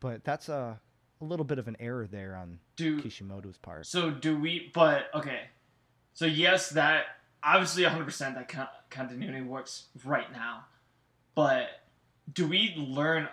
[0.00, 0.80] But that's a
[1.20, 3.86] a little bit of an error there on Do Kishimoto's part.
[3.86, 4.70] so do we?
[4.74, 5.42] But okay,
[6.14, 7.04] so yes, that
[7.44, 10.64] obviously 100 percent that con- continuity works right now.
[11.34, 11.68] But
[12.32, 13.28] do we learn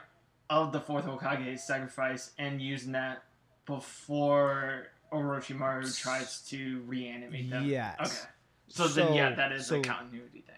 [0.50, 3.24] of the fourth Hokage's sacrifice and using that
[3.66, 7.66] before Orochimaru tries to reanimate them?
[7.66, 7.96] Yes.
[8.00, 8.30] Okay.
[8.68, 10.56] So, then, yeah, that is so- a continuity thing.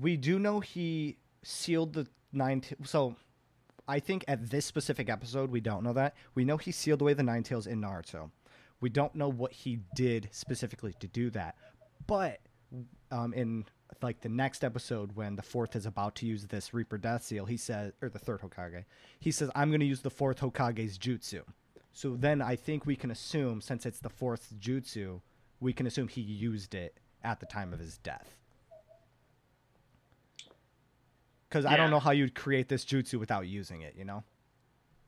[0.00, 2.60] We do know he sealed the nine.
[2.60, 3.16] Ta- so,
[3.86, 6.14] I think at this specific episode, we don't know that.
[6.34, 8.30] We know he sealed away the nine tails in Naruto.
[8.80, 11.56] We don't know what he did specifically to do that.
[12.06, 12.40] But
[13.10, 13.64] um, in
[14.02, 17.44] like the next episode, when the fourth is about to use this Reaper Death Seal,
[17.46, 18.84] he says, or the third Hokage,
[19.20, 21.42] he says, "I'm going to use the fourth Hokage's jutsu."
[21.94, 25.20] So then I think we can assume, since it's the fourth jutsu,
[25.60, 28.36] we can assume he used it at the time of his death.
[31.48, 34.24] Because I don't know how you'd create this jutsu without using it, you know?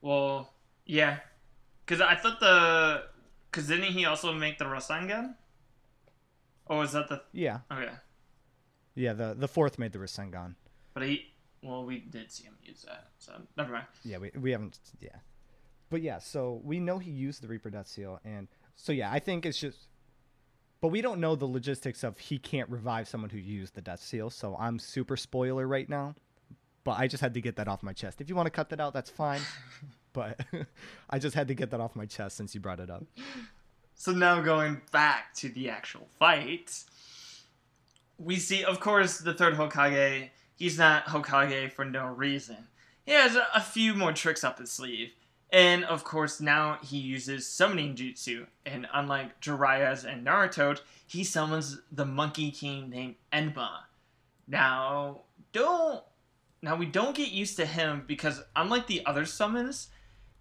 [0.01, 0.53] Well,
[0.85, 1.19] yeah,
[1.85, 3.03] because I thought the
[3.51, 5.35] because didn't he also make the Rasengan?
[6.67, 7.61] Or was that the Yeah.
[7.71, 7.91] okay?
[8.95, 10.55] Yeah, the, the fourth made the Rasengan.
[10.95, 11.33] But he
[11.65, 13.87] well, we did see him use that, so never mind.
[14.05, 15.17] Yeah, we, we haven't, yeah.
[15.91, 19.19] But yeah, so we know he used the Reaper Death Seal, and so yeah, I
[19.19, 19.79] think it's just.
[20.81, 24.01] But we don't know the logistics of he can't revive someone who used the Death
[24.01, 26.15] Seal, so I'm super spoiler right now.
[26.85, 28.21] But I just had to get that off my chest.
[28.21, 29.41] If you want to cut that out, that's fine.
[30.13, 30.41] but
[31.11, 33.05] I just had to get that off my chest since you brought it up.
[33.95, 36.85] So now going back to the actual fight,
[38.19, 40.31] we see, of course, the third Hokage.
[40.55, 42.69] He's not Hokage for no reason.
[43.05, 45.13] He has a, a few more tricks up his sleeve.
[45.53, 48.47] And of course, now he uses summoning jutsu.
[48.65, 53.85] And unlike Jiraiya's and Naruto, he summons the Monkey King named Enma.
[54.49, 56.03] Now, don't.
[56.63, 59.89] Now we don't get used to him because unlike the other summons,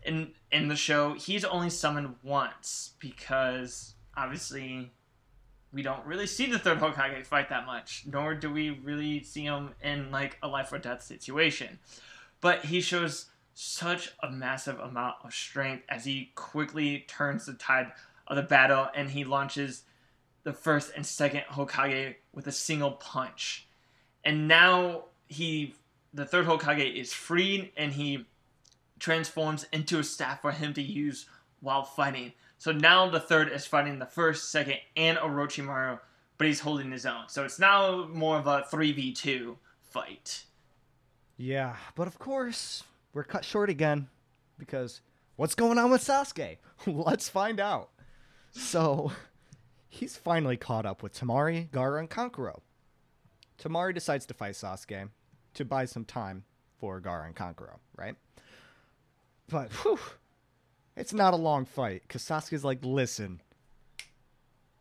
[0.04, 4.92] in in the show, he's only summoned once because obviously
[5.74, 9.44] we don't really see the third Hokage fight that much, nor do we really see
[9.44, 11.80] him in like a life or death situation.
[12.40, 17.92] But he shows such a massive amount of strength as he quickly turns the tide
[18.28, 19.84] of the battle and he launches
[20.44, 23.66] the first and second Hokage with a single punch.
[24.24, 25.74] And now he
[26.14, 28.26] the third Hokage is freed and he
[29.00, 31.26] transforms into a staff for him to use
[31.62, 32.34] while fighting.
[32.58, 36.00] So now the third is fighting the first, second, and Orochimaru,
[36.38, 37.24] but he's holding his own.
[37.28, 40.46] So it's now more of a 3v2 fight.
[41.38, 42.84] Yeah, but of course,
[43.16, 44.10] we're cut short again
[44.60, 45.02] because
[45.38, 46.58] what's going on with Sasuke?
[46.86, 47.90] Let's find out.
[48.52, 49.12] So,
[49.90, 52.60] he's finally caught up with Temari, Gaara, and Kankuro.
[53.58, 55.10] Temari decides to fight Sasuke
[55.54, 56.44] to buy some time
[56.78, 58.16] for Gaara and Kankuro, right?
[59.48, 60.00] But, whew,
[60.98, 63.42] it's not a long fight because Sasuke's like, listen,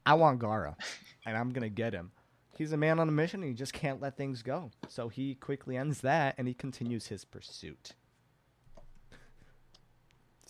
[0.04, 0.74] I want Gaara,
[1.26, 2.10] and I'm going to get him.
[2.58, 4.70] He's a man on a mission and he just can't let things go.
[4.88, 7.94] So he quickly ends that and he continues his pursuit.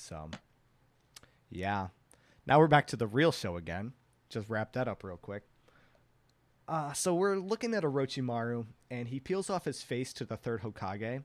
[0.04, 0.28] So,
[1.48, 1.88] yeah.
[2.46, 3.94] Now we're back to the real show again.
[4.28, 5.44] Just wrap that up real quick.
[6.68, 10.60] Uh, so we're looking at Orochimaru and he peels off his face to the third
[10.60, 11.22] Hokage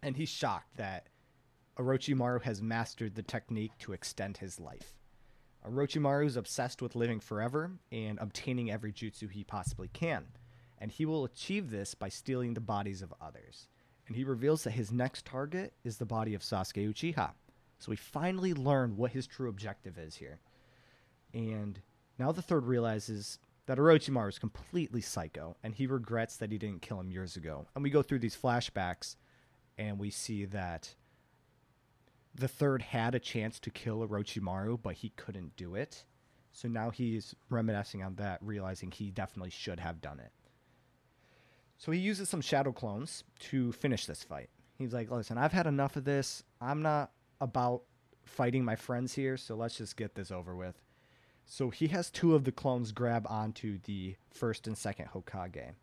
[0.00, 1.08] and he's shocked that
[1.76, 4.94] Orochimaru has mastered the technique to extend his life.
[5.66, 10.26] Orochimaru is obsessed with living forever and obtaining every jutsu he possibly can,
[10.78, 13.66] and he will achieve this by stealing the bodies of others.
[14.06, 17.32] And he reveals that his next target is the body of Sasuke Uchiha.
[17.84, 20.38] So we finally learn what his true objective is here.
[21.34, 21.78] And
[22.18, 26.80] now the third realizes that Orochimaru is completely psycho, and he regrets that he didn't
[26.80, 27.66] kill him years ago.
[27.74, 29.16] And we go through these flashbacks,
[29.76, 30.94] and we see that
[32.34, 36.06] the third had a chance to kill Orochimaru, but he couldn't do it.
[36.52, 40.32] So now he's reminiscing on that, realizing he definitely should have done it.
[41.76, 44.48] So he uses some shadow clones to finish this fight.
[44.78, 46.44] He's like, listen, I've had enough of this.
[46.62, 47.10] I'm not
[47.40, 47.82] about
[48.24, 50.80] fighting my friends here, so let's just get this over with.
[51.46, 55.74] So he has two of the clones grab onto the first and second Hokage.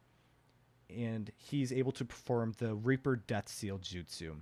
[0.90, 4.38] And he's able to perform the Reaper Death Seal Jutsu,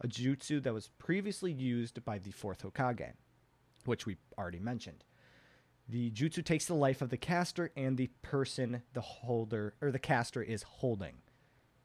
[0.00, 3.12] a jutsu that was previously used by the fourth Hokage,
[3.84, 5.04] which we already mentioned.
[5.88, 9.98] The jutsu takes the life of the caster and the person the holder or the
[9.98, 11.16] caster is holding.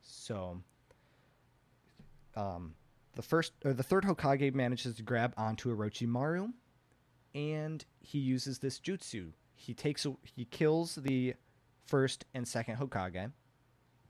[0.02, 0.62] So,
[2.36, 2.76] um,
[3.18, 6.54] the first or the third Hokage manages to grab onto Orochimaru,
[7.34, 9.32] and he uses this jutsu.
[9.56, 11.34] He takes he kills the
[11.84, 13.32] first and second Hokage,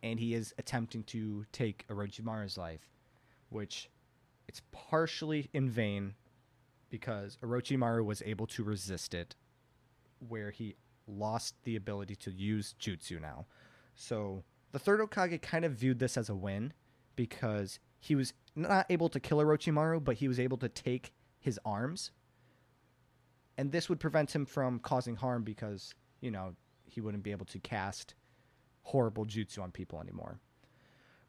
[0.03, 2.89] and he is attempting to take Orochimaru's life,
[3.49, 3.89] which
[4.45, 6.13] it's partially in vain
[6.89, 9.35] because Orochimaru was able to resist it,
[10.27, 10.75] where he
[11.07, 13.45] lost the ability to use jutsu now.
[13.95, 14.43] So
[14.73, 16.73] the third Hokage kind of viewed this as a win
[17.15, 21.59] because he was not able to kill Orochimaru, but he was able to take his
[21.65, 22.11] arms.
[23.57, 27.45] And this would prevent him from causing harm because, you know, he wouldn't be able
[27.47, 28.13] to cast
[28.83, 30.39] horrible jutsu on people anymore.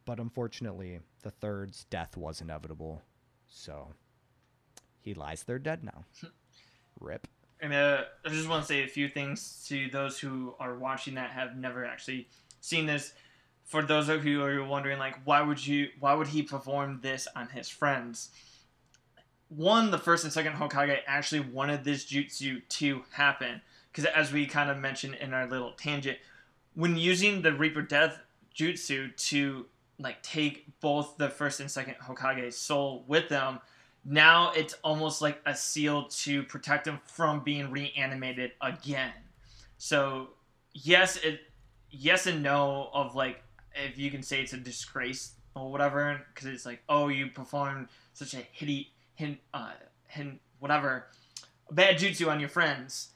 [0.05, 3.03] But unfortunately, the third's death was inevitable.
[3.49, 3.89] So
[5.01, 6.05] he lies there dead now.
[7.01, 7.27] Rip.
[7.61, 11.15] And uh, I just want to say a few things to those who are watching
[11.15, 12.29] that have never actually
[12.61, 13.13] seen this.
[13.69, 17.01] For those of you who are wondering, like, why would you, why would he perform
[17.03, 18.31] this on his friends?
[19.51, 23.61] One, the first and second Hokage actually wanted this jutsu to happen
[23.93, 26.17] because, as we kind of mentioned in our little tangent,
[26.75, 28.19] when using the Reaper Death
[28.57, 29.67] jutsu to
[29.99, 33.61] like take both the first and second Hokage's soul with them,
[34.03, 39.13] now it's almost like a seal to protect him from being reanimated again.
[39.77, 40.31] So
[40.73, 41.41] yes, it
[41.91, 43.43] yes and no of like
[43.87, 47.89] if you can say it's a disgrace or whatever because it's like oh you performed
[48.13, 49.73] such a hitty hint uh
[50.07, 51.07] hint whatever
[51.71, 53.11] bad jutsu on your friends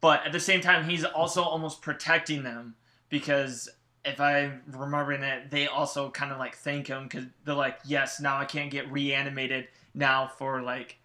[0.00, 2.74] but at the same time he's also almost protecting them
[3.08, 3.68] because
[4.04, 8.20] if i'm remembering it they also kind of like thank him because they're like yes
[8.20, 10.98] now i can't get reanimated now for like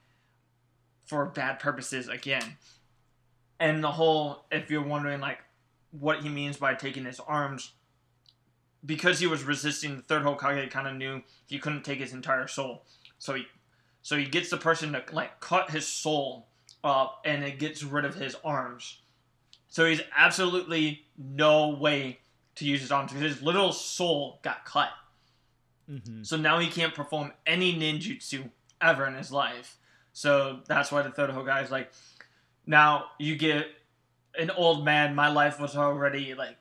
[1.05, 2.57] for bad purposes again.
[3.59, 5.39] And the whole if you're wondering like
[5.91, 7.73] what he means by taking his arms
[8.85, 12.47] because he was resisting the third Hokage kind of knew he couldn't take his entire
[12.47, 12.83] soul.
[13.17, 13.45] So he
[14.01, 16.47] so he gets the person to like cut his soul
[16.83, 18.99] up and it gets rid of his arms.
[19.69, 22.19] So he's absolutely no way
[22.55, 24.89] to use his arms because his little soul got cut.
[25.89, 26.23] Mm-hmm.
[26.23, 28.49] So now he can't perform any ninjutsu
[28.81, 29.77] ever in his life.
[30.11, 31.91] So that's why the third Hokage is like,
[32.65, 33.67] now you get
[34.37, 35.15] an old man.
[35.15, 36.57] My life was already like,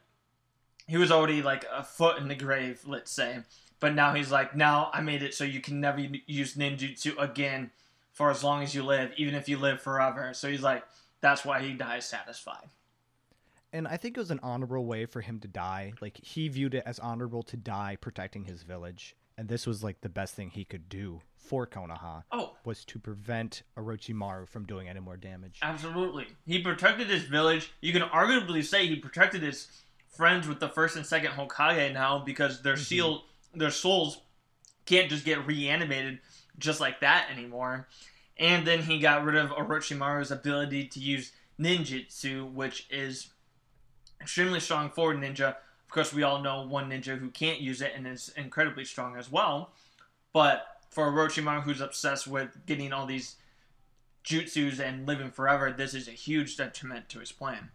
[0.87, 3.41] he was already like a foot in the grave, let's say.
[3.81, 7.71] But now he's like, now I made it so you can never use ninjutsu again
[8.13, 10.33] for as long as you live, even if you live forever.
[10.35, 10.85] So he's like,
[11.21, 12.69] that's why he dies satisfied.
[13.73, 15.95] And I think it was an honorable way for him to die.
[16.01, 20.01] Like he viewed it as honorable to die protecting his village, and this was like
[20.03, 24.89] the best thing he could do for Konoha Oh, was to prevent Orochimaru from doing
[24.89, 25.59] any more damage.
[25.63, 26.27] Absolutely.
[26.47, 27.73] He protected his village.
[27.81, 29.69] You can arguably say he protected his
[30.13, 34.21] friends with the first and second Hokage now because their seal their souls
[34.87, 36.19] can't just get reanimated
[36.59, 37.89] just like that anymore.
[38.39, 43.29] And then he got rid of Orochimaru's ability to use ninjutsu, which is
[44.21, 45.49] extremely strong for a ninja.
[45.49, 49.17] Of course, we all know one ninja who can't use it and is incredibly strong
[49.17, 49.73] as well.
[50.33, 53.37] But for Orochimaru, who's obsessed with getting all these
[54.25, 57.71] jutsus and living forever, this is a huge detriment to his plan.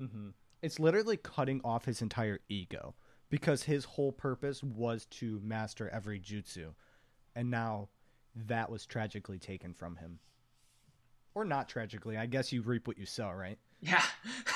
[0.00, 0.28] Mm-hmm.
[0.62, 2.94] It's literally cutting off his entire ego
[3.30, 6.74] because his whole purpose was to master every jutsu,
[7.34, 7.88] and now
[8.46, 10.18] that was tragically taken from him.
[11.34, 12.16] Or not tragically.
[12.16, 13.58] I guess you reap what you sow, right?
[13.80, 14.02] Yeah,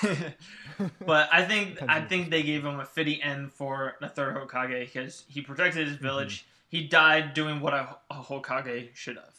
[1.07, 4.87] but I think I think they gave him a fitting end for the third Hokage
[4.87, 6.07] because he protected his mm-hmm.
[6.07, 6.45] village.
[6.69, 9.35] He died doing what a, a Hokage should have.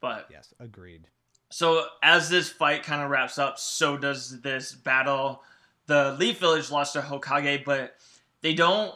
[0.00, 1.08] But Yes, agreed.
[1.50, 5.42] so as this fight kind of wraps up, so does this battle.
[5.86, 7.96] The Leaf Village lost their Hokage, but
[8.40, 8.94] they don't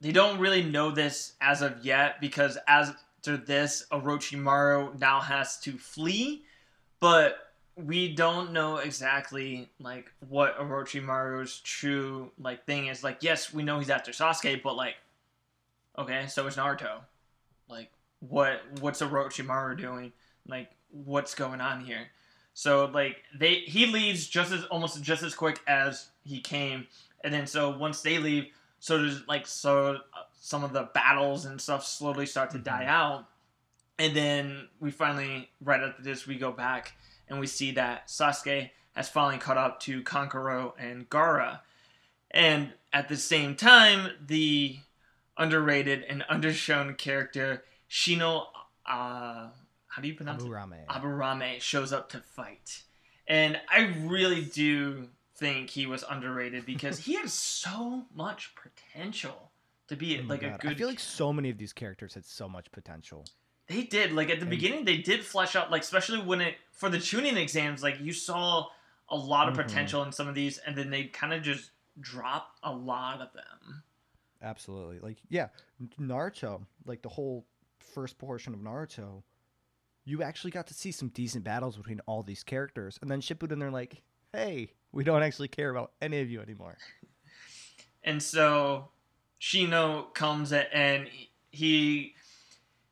[0.00, 5.72] they don't really know this as of yet because after this, Orochimaru now has to
[5.72, 6.44] flee,
[7.00, 13.04] but we don't know exactly like what Orochimaru's true like thing is.
[13.04, 14.96] Like, yes, we know he's after Sasuke, but like,
[15.98, 17.00] okay, so is Naruto.
[17.68, 20.12] Like, what what's Orochimaru doing?
[20.46, 22.08] Like, what's going on here?
[22.54, 26.86] So like they he leaves just as almost just as quick as he came,
[27.22, 28.46] and then so once they leave,
[28.78, 32.86] so does like so uh, some of the battles and stuff slowly start to die
[32.86, 33.26] out,
[33.98, 36.92] and then we finally right after this we go back
[37.28, 41.60] and we see that Sasuke has finally caught up to Kankuro and Gaara,
[42.30, 44.78] and at the same time the
[45.36, 48.46] underrated and undershown character Shino.
[48.86, 49.48] Uh,
[49.88, 50.48] how do you pronounce it?
[50.48, 50.86] Aburame.
[50.86, 52.82] Aburame shows up to fight.
[53.26, 55.08] And I really do
[55.40, 57.28] think he was underrated because he had
[57.64, 59.50] so much potential
[59.88, 60.70] to be Oh like a good.
[60.70, 63.26] I feel like so many of these characters had so much potential.
[63.66, 64.84] They did like at the And- beginning.
[64.84, 67.82] They did flesh out like especially when it for the Chunin exams.
[67.82, 68.66] Like you saw
[69.08, 69.64] a lot of Mhm.
[69.64, 73.32] potential in some of these, and then they kind of just drop a lot of
[73.32, 73.82] them.
[74.42, 75.00] Absolutely.
[75.00, 75.48] Like, yeah,
[75.98, 77.46] Naruto, like the whole
[77.80, 79.22] first portion of Naruto,
[80.04, 82.98] you actually got to see some decent battles between all these characters.
[83.02, 84.02] And then Shippuden, they're like,
[84.32, 86.76] hey, we don't actually care about any of you anymore.
[88.02, 88.88] And so
[89.40, 91.08] Shino comes and
[91.50, 92.14] he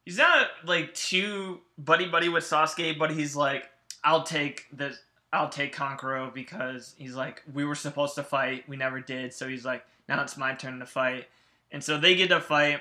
[0.05, 3.65] he's not like too buddy buddy with Sasuke, but he's like,
[4.05, 4.99] I'll take this.
[5.33, 9.35] I'll take Kankuro because he's like, we were supposed to fight, we never did.
[9.35, 11.27] So he's like, now it's my turn to fight.
[11.71, 12.81] And so they get to fight,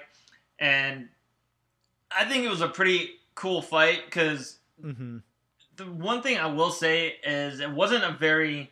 [0.57, 1.09] and
[2.09, 5.17] I think it was a pretty cool fight because Mm-hmm.
[5.77, 8.71] The one thing I will say is it wasn't a very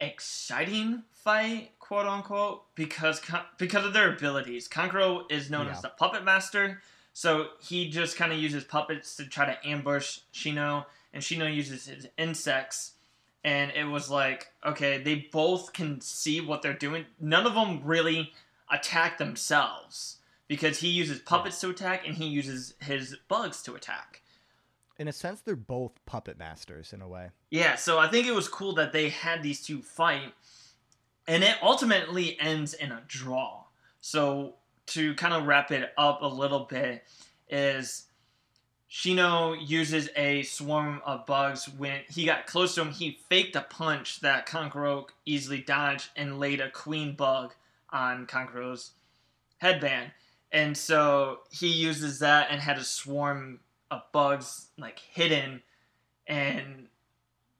[0.00, 3.20] exciting fight, quote unquote, because
[3.58, 4.68] because of their abilities.
[4.68, 5.72] Kankuro is known Yeah.
[5.72, 10.20] as the puppet master, so he just kind of uses puppets to try to ambush
[10.32, 12.92] Shino, and Shino uses his insects.
[13.42, 17.06] And it was like, okay, they both can see what they're doing.
[17.18, 18.34] None of them really
[18.70, 24.19] attack themselves because he uses puppets to attack and he uses his bugs to attack.
[25.00, 27.30] In a sense, they're both puppet masters in a way.
[27.50, 30.34] Yeah, so I think it was cool that they had these two fight,
[31.26, 33.64] and it ultimately ends in a draw.
[34.02, 34.56] So
[34.88, 37.02] to kind of wrap it up a little bit,
[37.48, 38.08] is
[38.90, 41.66] Shino uses a swarm of bugs.
[41.66, 46.38] When he got close to him, he faked a punch that Kankuro easily dodged and
[46.38, 47.54] laid a queen bug
[47.88, 48.90] on Kankuro's
[49.62, 50.10] headband.
[50.52, 53.60] And so he uses that and had a swarm
[53.90, 55.62] of bugs like hidden
[56.26, 56.86] and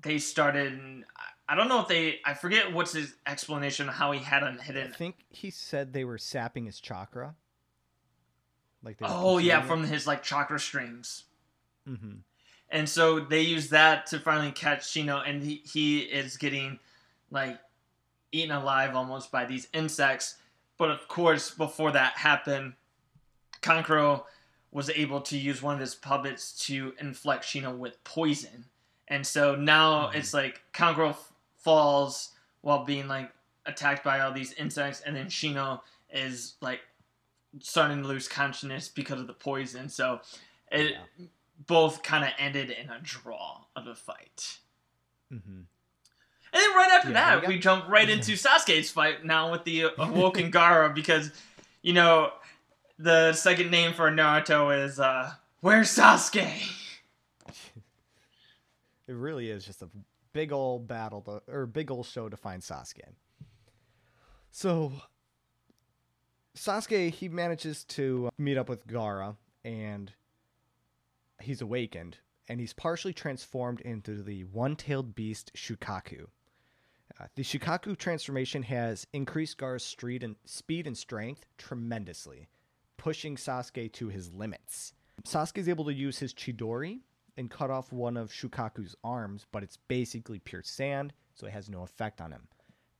[0.02, 1.04] they started
[1.48, 4.58] I- don't know if they I forget what's his explanation of how he had them
[4.58, 4.92] hidden.
[4.92, 7.34] I think he said they were sapping his chakra.
[8.82, 11.24] Like they Oh yeah, consuming from his like chakra strings.
[11.86, 11.90] it.
[12.00, 12.20] Mhm.
[12.72, 16.78] And so they use that to finally catch Shino, and he, he is getting
[17.32, 17.58] like
[18.30, 20.36] eaten alive almost by these insects.
[20.78, 22.74] But of course, before that happened,
[23.60, 24.24] Kankuro
[24.72, 28.66] was able to use one of his puppets to inflect Shino with poison.
[29.08, 30.14] And so now Mhm.
[30.14, 33.32] it's like Kankuro f- falls while being like
[33.66, 36.80] attacked by all these insects, and then Shino is like
[37.60, 39.88] starting to lose consciousness because of the poison.
[39.88, 40.20] So
[40.70, 41.26] it Yeah.
[41.66, 44.58] both kind of ended in a draw of a fight.
[45.32, 45.66] Mhm.
[46.52, 49.50] And then right after Yeah, that, we got- we jump right into Sasuke's fight now
[49.50, 51.30] with the Awoken Gaara because,
[51.82, 52.32] you know,
[53.00, 56.76] the second name for Naruto is uh, Where's Sasuke?
[59.08, 59.88] It really is just a
[60.32, 63.08] big old battle to, or big old show to find Sasuke.
[64.52, 64.92] So
[66.56, 69.34] Sasuke he manages to meet up with Gaara
[69.64, 70.12] and
[71.42, 76.26] he's awakened and he's partially transformed into the one-tailed beast Shukaku.
[77.20, 82.46] Uh, the Shukaku transformation has increased Gaara's street and speed and strength tremendously,
[83.00, 84.92] pushing Sasuke to his limits.
[85.24, 87.00] Sasuke is able to use his Chidori
[87.38, 91.70] and cut off one of Shukaku's arms, but it's basically pure sand, so it has
[91.70, 92.46] no effect on him.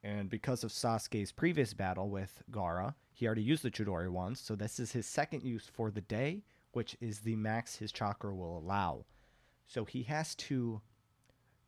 [0.03, 4.57] And because of Sasuke's previous battle with Gaara, he already used the Chidori once, so
[4.57, 8.57] this is his second use for the day, which is the max his chakra will
[8.57, 9.05] allow.
[9.67, 10.81] So he has to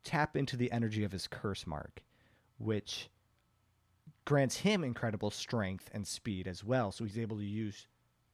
[0.03, 2.01] tap into the energy of his curse mark,
[2.57, 3.11] which
[4.25, 7.85] grants him incredible strength and speed as well, so he's able to use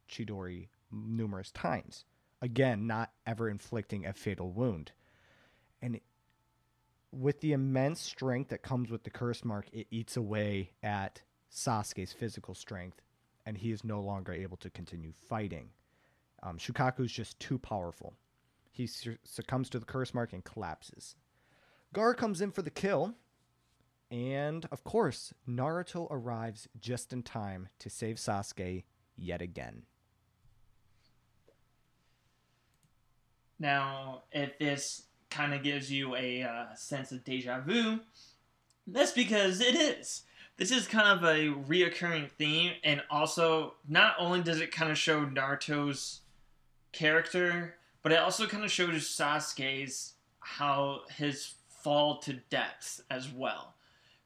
[0.10, 2.06] Chidori numerous times.
[2.42, 4.92] Again, not ever inflicting a fatal wound.
[5.82, 6.00] And
[7.12, 12.14] with the immense strength that comes with the curse mark, it eats away at Sasuke's
[12.14, 13.02] physical strength,
[13.46, 15.70] and he is no longer able to continue fighting.
[16.44, 18.14] Um, Shukaku is just too powerful.
[18.72, 21.16] He su- succumbs to the curse mark and collapses.
[21.94, 23.16] Gaara comes in for the kill,
[24.12, 28.84] and of course, Naruto arrives just in time to save Sasuke
[29.18, 29.84] yet again.
[33.60, 38.00] Now, if this kind of gives you a uh, sense of deja vu,
[38.88, 40.24] that's because it is.
[40.58, 44.98] This is kind of a reoccurring theme, and also, not only does it kind of
[44.98, 46.22] show Naruto's
[46.92, 53.76] character, but it also kind of shows Sasuke's how his fall to depths as well.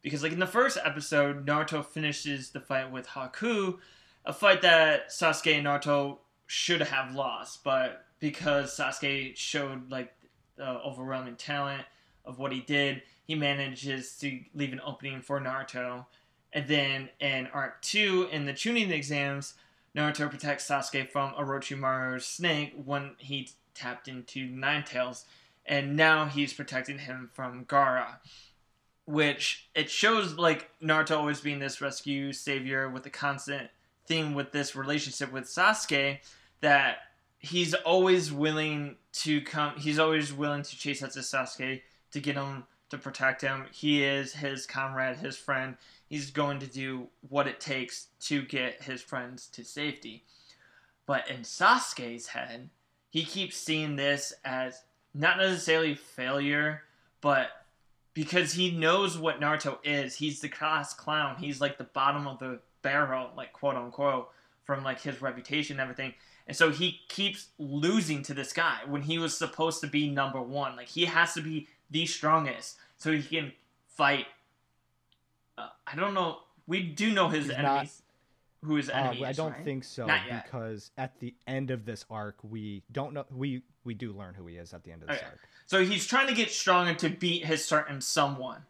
[0.02, 3.78] Because, like in the first episode, Naruto finishes the fight with Haku,
[4.26, 6.18] a fight that Sasuke and Naruto
[6.48, 10.14] should have lost, but because Sasuke showed like
[10.56, 11.84] the overwhelming talent
[12.24, 16.06] of what he did, he manages to leave an opening for Naruto,
[16.54, 19.56] And then in arc two, in the Chunin exams,
[19.94, 25.26] Naruto protects Sasuke from Orochimaru's snake when he tapped into Nine Tails,
[25.66, 28.20] and now he's protecting him from Gaara.
[29.04, 33.70] Which it shows like Naruto always being this rescue savior with a constant
[34.08, 36.20] theme with this relationship with Sasuke
[36.62, 37.00] that
[37.44, 41.82] he's always willing to come he's always willing to chase after Sasuke
[42.12, 43.66] to get him to protect him.
[43.72, 45.76] He is his comrade, his friend.
[46.08, 50.24] He's going to do what it takes to get his friends to safety.
[51.06, 52.70] But in Sasuke's head,
[53.10, 54.84] he keeps seeing this as
[55.14, 56.84] not necessarily failure,
[57.20, 57.50] but
[58.14, 60.16] because he knows what Naruto is.
[60.16, 61.38] He's the class clown.
[61.40, 64.30] He's like the bottom of the barrel, like quote unquote,
[64.64, 66.14] from like his reputation and everything.
[66.48, 70.42] And so he keeps losing to this guy when he was supposed to be number
[70.42, 70.76] one.
[70.76, 73.54] Like he has to be the strongest so he can
[73.88, 74.26] fight.
[75.58, 76.40] Uh, I don't know.
[76.68, 78.02] We do know his He's enemies.
[78.64, 79.64] who his Uh, enemy I is, don't right?
[79.64, 83.26] think so Not because at the end of this arc, we don't know.
[83.32, 85.28] We we do learn who he is at the end of this Okay.
[85.28, 85.40] arc.
[85.66, 88.64] So he's trying to get stronger to beat his certain someone.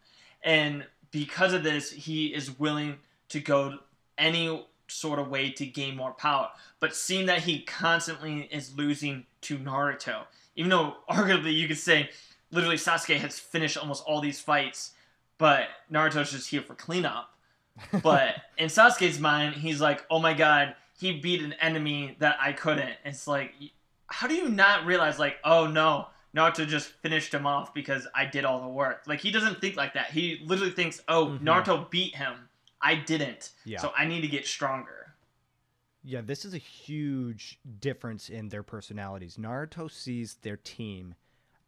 [0.43, 2.97] And because of this, he is willing
[3.29, 3.77] to go
[4.17, 6.49] any sort of way to gain more power.
[6.79, 10.23] But seeing that he constantly is losing to Naruto,
[10.55, 12.09] even though arguably you could say
[12.51, 14.91] literally Sasuke has finished almost all these fights,
[15.37, 17.29] but Naruto's just here for cleanup.
[18.03, 22.53] But in Sasuke's mind, he's like, oh my god, he beat an enemy that I
[22.53, 22.93] couldn't.
[23.03, 23.53] It's like,
[24.07, 28.25] how do you not realize, like, oh no, Naruto just finished him off because I
[28.25, 29.01] did all the work?
[29.07, 30.11] Like, he doesn't think like that.
[30.11, 31.39] He literally thinks, oh, Mhm.
[31.41, 32.47] Naruto beat him.
[32.83, 33.51] I didn't.
[33.65, 33.79] Yeah.
[33.79, 35.15] So I need to get stronger.
[36.03, 39.37] Yeah, this is a huge difference in their personalities.
[39.37, 41.15] Naruto sees their team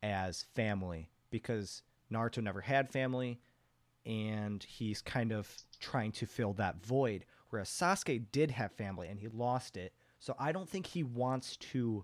[0.03, 3.39] as family because Naruto never had family
[4.05, 5.49] and he's kind of
[5.79, 7.25] trying to fill that void.
[7.49, 9.93] Whereas Sasuke did have family and he lost it.
[10.19, 12.03] So I don't think he wants to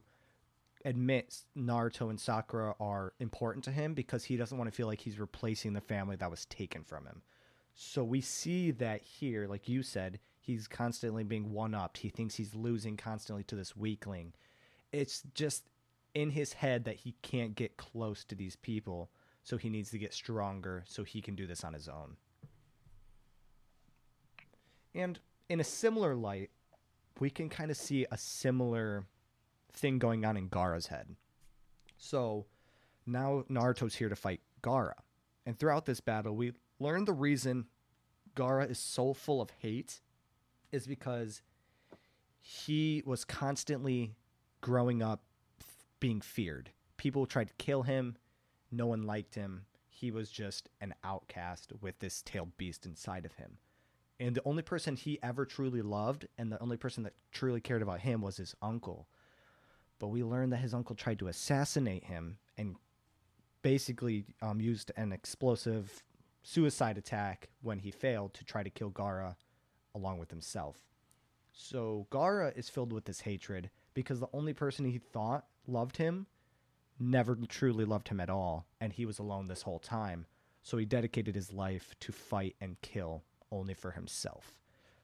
[0.86, 5.02] admit Naruto and Sakura are important to him because he doesn't want to feel like
[5.02, 7.22] he's replacing the family that was taken from him.
[7.74, 12.00] So we see that here, like you said, he's constantly being one upped.
[12.00, 14.34] He thinks he's losing constantly to this weakling.
[14.92, 15.70] It's just
[16.14, 19.10] in his head that he can't get close to these people,
[19.44, 22.18] so he needs to get stronger so he can do this on his own.
[24.94, 25.20] And
[25.50, 26.50] in a similar light,
[27.20, 29.06] we can kind of see a similar
[29.72, 31.16] thing going on in Gaara's head.
[31.98, 32.46] So
[33.06, 34.96] now Naruto's here to fight Gaara.
[35.46, 37.66] And throughout this battle, we learn the reason
[38.36, 40.02] Gaara is so full of hate
[40.72, 41.42] is because
[42.40, 44.16] he was constantly
[44.62, 45.24] growing up
[46.00, 46.72] being feared.
[46.98, 48.18] People tried to kill him,
[48.72, 49.66] no one liked him.
[49.90, 53.58] He was just an outcast with this tailed beast inside of him.
[54.20, 57.82] And the only person he ever truly loved and the only person that truly cared
[57.82, 59.08] about him was his uncle.
[60.00, 62.76] But we learned that his uncle tried to assassinate him and
[63.62, 66.04] basically um, used an explosive
[66.44, 69.36] suicide attack when he failed to try to kill Gaara
[69.94, 70.78] along with himself.
[71.52, 76.28] So Gaara is filled with this hatred because the only person he thought loved him
[77.00, 80.26] never truly loved him at all, and he was alone this whole time.
[80.64, 84.54] So he dedicated his life to fight and kill only for himself.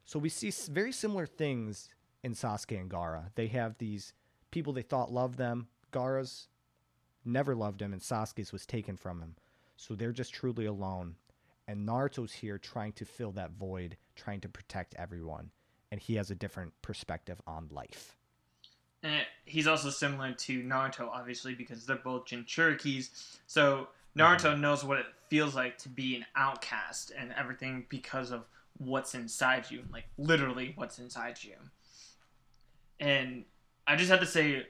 [0.06, 1.90] So we see very similar things
[2.24, 3.32] in Sasuke and Gaara.
[3.36, 4.14] They have these
[4.52, 5.68] people they thought loved them.
[5.92, 6.48] Gaara's
[7.26, 9.36] never loved him, and Sasuke's was taken from him.
[9.76, 11.16] So they're just truly alone.
[11.68, 15.52] And Naruto's here trying to fill that void, trying to protect everyone.
[15.92, 18.16] And he has a different perspective on life.
[19.04, 23.38] And he's also similar to Naruto, obviously, because they're both Jinchurikis.
[23.46, 23.88] So
[24.18, 24.22] mm-hmm.
[24.22, 28.46] Naruto knows what it feels like to be an outcast and everything because of
[28.78, 31.56] what's inside you, like literally what's inside you.
[33.00, 33.46] And
[33.86, 34.68] I just have to say,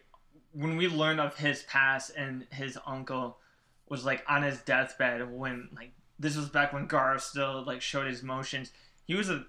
[0.53, 3.37] when we learned of his past and his uncle
[3.89, 8.07] was like on his deathbed when like this was back when Gaara still like showed
[8.07, 8.71] his motions.
[9.05, 9.45] He was a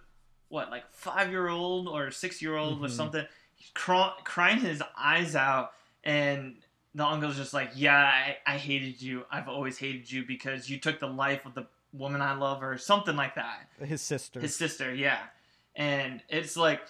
[0.48, 2.90] what like five year old or six year old or Mhm.
[2.90, 3.26] something,
[3.74, 5.72] cry- crying his eyes out,
[6.04, 6.56] and
[6.94, 9.24] the uncle's just like, "Yeah, I, I hated you.
[9.30, 12.76] I've always hated you because you took the life of the woman I love, or
[12.78, 14.40] something like that." His sister.
[14.40, 15.20] His sister, yeah.
[15.76, 16.80] And it's like,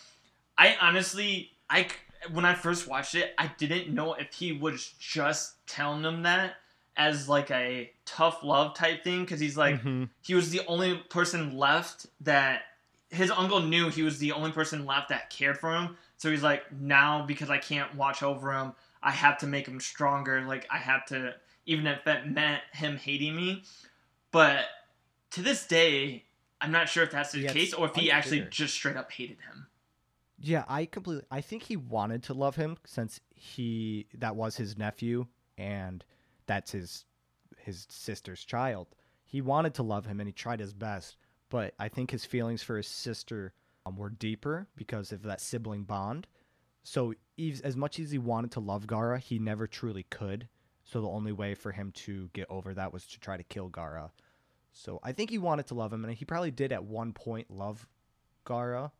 [0.57, 1.89] I honestly, I
[2.33, 6.55] when I first watched it, I didn't know if he was just telling them that
[6.99, 10.11] as like a tough love type thing because he's like Mhm.
[10.21, 12.63] he was the only person left that
[13.11, 15.97] his uncle knew he was the only person left that cared for him.
[16.19, 19.81] So he's like, now because I can't watch over him, I have to make him
[19.81, 20.43] stronger.
[20.43, 21.35] Like I have to,
[21.65, 23.63] even if that meant him hating me.
[24.31, 24.67] But
[25.31, 26.25] to this day,
[26.61, 29.11] I'm not sure if that's the Yeah, case or if he actually just straight up
[29.13, 29.69] hated him.
[30.41, 31.25] Yeah, I completely.
[31.31, 35.27] I think he wanted to love him since he that was his nephew
[35.57, 36.05] and
[36.49, 37.05] that's his
[37.59, 38.89] his sister's child.
[39.25, 41.17] He wanted to love him and he tried his best,
[41.51, 43.53] but I think his feelings for his sister
[43.87, 46.27] um, were deeper because of that sibling bond.
[46.83, 47.15] So
[47.63, 50.49] as much as he wanted to love Gaara, he never truly could.
[50.85, 53.69] So the only way for him to get over that was to try to kill
[53.69, 54.11] Gaara.
[54.73, 57.51] So I think he wanted to love him, and he probably did at one point
[57.51, 57.87] love
[58.47, 58.91] Gaara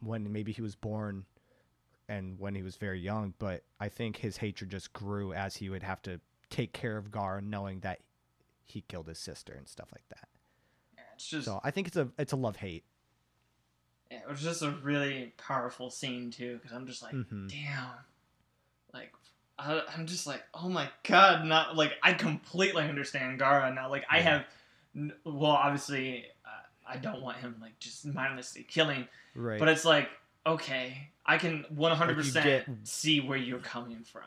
[0.00, 1.26] when maybe he was born
[2.12, 3.34] and when he was very young.
[3.38, 7.10] But I think his hatred just grew as he would have to take care of
[7.10, 8.00] Gaara, knowing that
[8.64, 10.28] he killed his sister and stuff like that.
[10.96, 12.84] Yeah, it's just So I think it's a it's a love hate.
[14.10, 17.48] yeah, it was just a really powerful scene too because I'm just like, Mhm.
[17.50, 17.88] damn,
[18.92, 19.12] like
[19.58, 23.88] I, I'm just like, oh my god, not like I completely understand Gaara now.
[23.90, 24.44] Like I Yeah.
[24.94, 26.48] have, well, obviously uh,
[26.86, 29.58] I don't want him like just mindlessly killing, Right.
[29.58, 30.08] but it's like
[30.46, 34.22] okay, I can 100 percent get- see where you're coming from.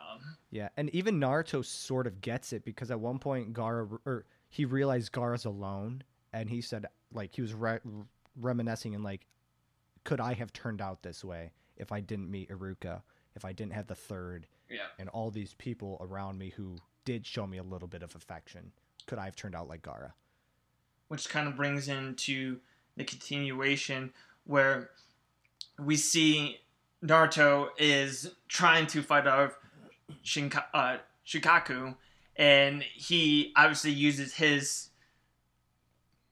[0.51, 4.65] Yeah, and even Naruto sort of gets it because at one point Gaara or he
[4.65, 6.03] realized Gaara's alone,
[6.33, 7.79] and he said like he was re-
[8.39, 9.25] reminiscing and like,
[10.03, 13.01] could I have turned out this way if I didn't meet Iruka,
[13.35, 14.87] if I didn't have the third, Yeah.
[14.99, 18.71] and all these people around me who did show me a little bit of affection,
[19.07, 20.13] could I have turned out like Gaara?
[21.07, 22.59] which kind of brings into
[22.97, 24.11] the continuation
[24.45, 24.89] where
[25.79, 26.59] we see
[27.03, 29.57] Naruto is trying to fight off
[30.23, 31.95] Shinka- uh, Shikaku,
[32.35, 34.89] and he obviously uses his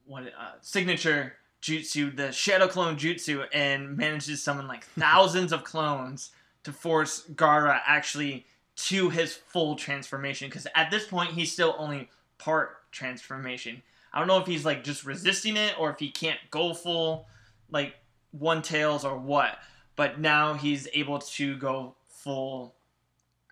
[0.05, 5.63] what uh, signature jutsu, the Shadow Clone Jutsu, and manages to summon like thousands of
[5.63, 6.31] clones
[6.63, 10.49] to force Gaara actually to his full transformation.
[10.49, 13.81] Because at this point, he's still only part transformation.
[14.13, 17.27] I don't know if he's like just resisting it or if he can't go full
[17.71, 17.95] like
[18.37, 19.59] one tails or what.
[19.95, 22.75] But now he's able to go full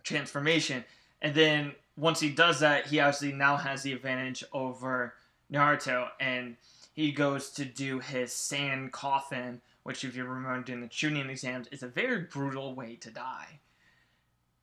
[0.03, 0.83] transformation.
[1.21, 5.13] And then once he does that, he obviously now has the advantage over
[5.51, 6.55] Naruto and
[6.93, 11.67] he goes to do his sand coffin, which if you remember in the Chunin exams
[11.67, 13.59] is a very brutal way to die.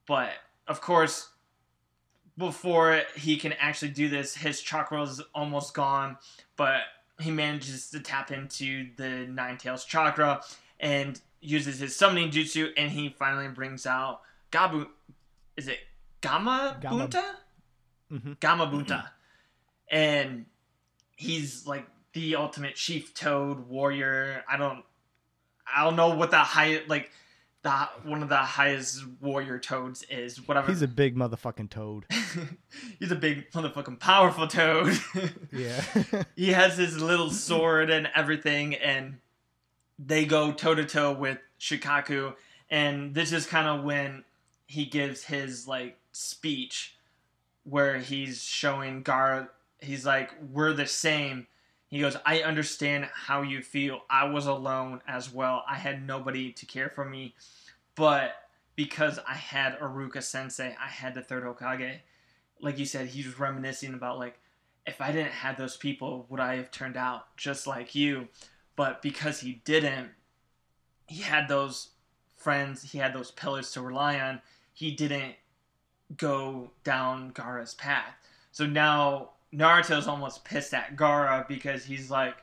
[0.07, 0.33] But
[0.67, 1.29] of course,
[2.37, 6.19] before he can actually do this, his chakra is almost gone,
[6.57, 6.81] but
[7.21, 10.43] he manages to tap into the Nine Tails chakra
[10.81, 14.21] and uses his summoning jutsu, and he finally brings out
[14.53, 14.87] Gabu.
[15.57, 15.79] Is it
[16.21, 17.25] Gamma Gamma- Bunta?
[18.13, 18.33] Mm-hmm.
[18.35, 19.09] Gamabunta.
[19.91, 20.47] And
[21.17, 24.45] he's like the ultimate chief toad warrior.
[24.49, 24.85] I don't
[25.73, 27.11] I don't know what the high like
[27.63, 27.71] the
[28.05, 30.47] one of the highest warrior toads is.
[30.47, 30.69] Whatever.
[30.69, 32.07] He's a big motherfucking toad.
[32.99, 34.99] He's a big motherfucking powerful toad.
[35.53, 35.83] Yeah.
[36.37, 39.19] he has his little sword and everything, and
[39.99, 42.35] they go toe to toe with Shikaku.
[42.71, 44.25] And this is kind of when
[44.67, 46.97] he gives his like speech
[47.65, 49.49] where he's showing Gaara.
[49.81, 51.47] He's like, "We're the same."
[51.89, 54.03] He goes, "I understand how you feel.
[54.11, 55.65] I was alone as well.
[55.67, 57.35] I had nobody to care for me,
[57.95, 58.35] but
[58.77, 62.01] because I had Iruka Sensei, I had the third Hokage."
[62.61, 64.41] Like you said, he's reminiscing about like
[64.89, 68.29] if I didn't have those people, would I have turned out just like you?
[68.75, 70.11] But because he didn't,
[71.07, 71.91] he had those
[72.37, 74.41] friends, he had those pillars to rely on.
[74.73, 75.35] He didn't
[76.17, 78.15] go down Gaara's path.
[78.51, 82.37] So now Naruto's almost pissed at Gaara because he's like,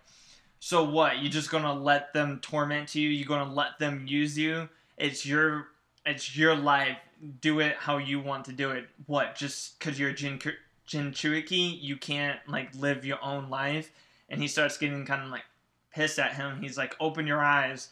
[0.59, 1.19] so what?
[1.19, 3.09] You just gonna let them torment you?
[3.09, 4.69] You gonna let them use you?
[4.97, 5.67] It's your
[6.05, 6.97] it's your life.
[7.41, 8.87] Do it how you want to do it.
[9.05, 9.35] What?
[9.35, 10.39] Just because you're a Jin
[10.87, 13.91] Jinchuriki, you can't like live your own life.
[14.29, 15.45] And he starts getting kind of like
[15.93, 16.61] pissed at him.
[16.61, 17.89] He's like, "Open your eyes,"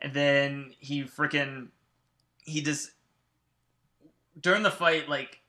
[0.00, 1.68] and then he freaking
[2.44, 2.90] he just
[4.40, 5.40] during the fight like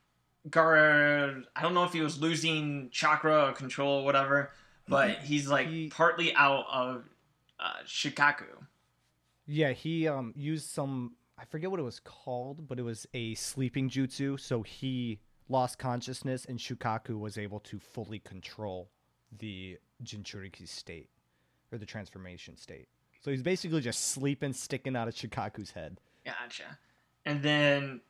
[0.48, 1.42] Gaara.
[1.54, 4.50] I don't know if he was losing chakra or control or whatever,
[4.88, 7.04] but he's like He- partly out of
[7.60, 8.46] uh, Shikaku.
[9.46, 13.34] Yeah, he um used some I forget what it was called, but it was a
[13.34, 18.90] sleeping jutsu, so he lost consciousness and Shukaku was able to fully control
[19.38, 21.08] the Jinchuriki state
[21.72, 22.88] or the transformation state.
[23.20, 26.00] So he's basically just sleeping sticking out of Shukaku's head.
[26.24, 26.78] Gotcha.
[27.24, 28.00] And then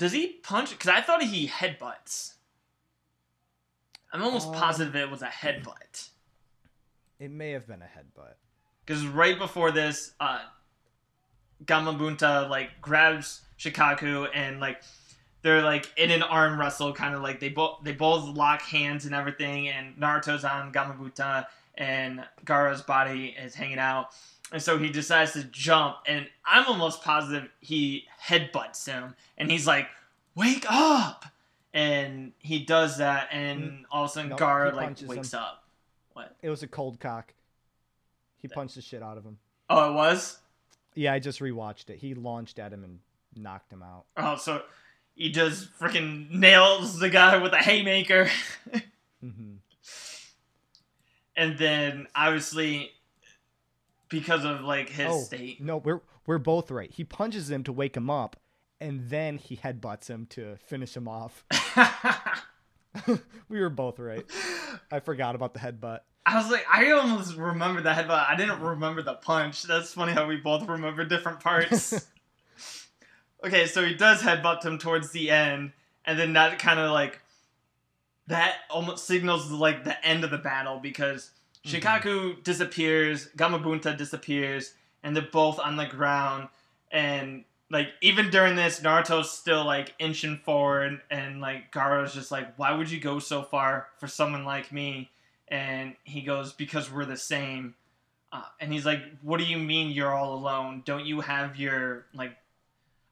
[0.00, 0.70] does he punch?
[0.70, 2.32] Because I thought he headbutts.
[4.14, 6.08] I'm almost Um, positive it was a headbutt.
[7.18, 8.36] It may have been a headbutt.
[8.80, 10.40] Because right before this, uh,
[11.66, 14.82] Gamabunta like grabs Shikaku and like
[15.42, 19.04] they're like in an arm wrestle, kind of like they both they both lock hands
[19.04, 19.68] and everything.
[19.68, 24.14] And Naruto's on Gamabunta, and Gaara's body is hanging out.
[24.52, 29.66] And so he decides to jump, and I'm almost positive he headbutts him, and he's
[29.66, 29.88] like,
[30.34, 31.26] "Wake up!"
[31.72, 34.40] And he does that, and all of a sudden Nope,
[34.74, 35.40] like wakes him.
[35.40, 35.64] up.
[36.14, 36.34] What?
[36.42, 37.32] It was a cold cock.
[38.40, 39.38] He punched the shit out of him.
[39.68, 40.38] Oh, it was.
[40.94, 41.98] Yeah, I just rewatched it.
[41.98, 42.98] He launched at him and
[43.36, 44.06] knocked him out.
[44.16, 44.62] Oh, so
[45.14, 48.28] he just freaking nails the guy with a haymaker.
[49.20, 49.56] hmm
[51.40, 52.90] and then obviously
[54.10, 56.90] because of like his Oh state no, we're we're both right.
[56.90, 58.36] He punches him to wake him up,
[58.80, 61.44] and then he headbutts him to finish him off.
[63.48, 64.24] we were both right.
[64.90, 66.00] I forgot about the headbutt.
[66.26, 70.12] i was like i almost remember the headbutt i didn't remember the punch that's funny
[70.12, 72.06] how we both remember different parts
[73.44, 75.72] okay so he does headbutt him towards the end
[76.04, 77.20] and then that kind of like
[78.26, 81.30] that almost signals like the end of the battle because
[81.64, 81.80] Mhm.
[81.80, 86.48] Shikaku disappears, Gamabunta disappears, and they're both on the ground.
[86.90, 92.56] And like even during this, Naruto's still like inching forward, and like Gaara's just like,
[92.56, 95.10] "Why would you go so far for someone like me?"
[95.48, 97.74] And he goes, "Because we're the same."
[98.32, 100.82] Uh, and he's like, "What do you mean you're all alone?
[100.84, 102.36] Don't you have your like?"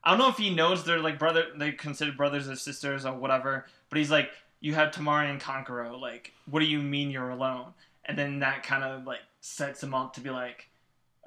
[0.03, 3.13] I don't know if he knows they're like brother, they consider brothers or sisters or
[3.13, 3.65] whatever.
[3.89, 4.31] But he's like,
[4.61, 5.99] "You have Temari and Kankuro.
[5.99, 7.73] Like, what do you mean you're alone?"
[8.09, 10.67] And then that kind of like sets him up to be like,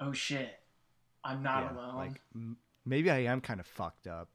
[0.01, 0.59] "Oh shit,
[1.23, 4.29] I'm not Yeah, alone." Like m- maybe I am kind of fucked up.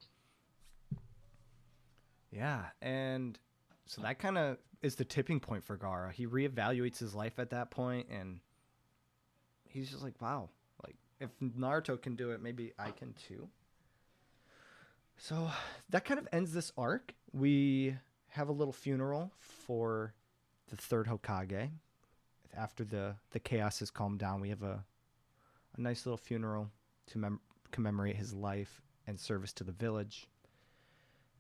[2.30, 3.38] Yeah, and
[3.84, 6.10] so that kind of is the tipping point for Gaara.
[6.10, 8.40] He reevaluates his life at that point, and
[9.68, 10.48] he's just like, "Wow,
[10.86, 13.50] like if Naruto can do it, maybe I can too."
[15.18, 15.50] So
[15.90, 17.12] that kind of ends this arc.
[17.30, 20.14] We have a little funeral for
[20.68, 21.72] the third Hokage.
[22.56, 24.84] After the the chaos has calmed down, we have a
[25.76, 26.70] a nice little funeral
[27.06, 27.40] to mem-
[27.70, 30.28] commemorate his life and service to the village.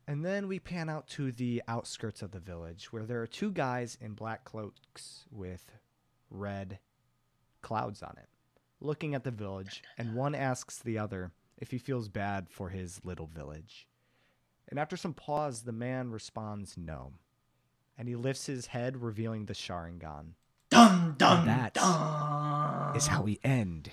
[0.06, 3.50] And then we pan out to the outskirts of the village where there are two
[3.50, 5.70] guys in black cloaks with
[6.30, 6.78] red
[7.60, 8.28] clouds on it,
[8.80, 13.04] looking at the village, and one asks the other if he feels bad for his
[13.04, 13.86] little village.
[14.68, 17.12] And after some pause, the man responds no.
[17.96, 20.34] And he lifts his head, revealing the Sharingan.
[20.70, 23.90] Dun dun that dun Is how we end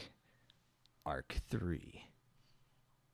[1.06, 2.04] Arc 3.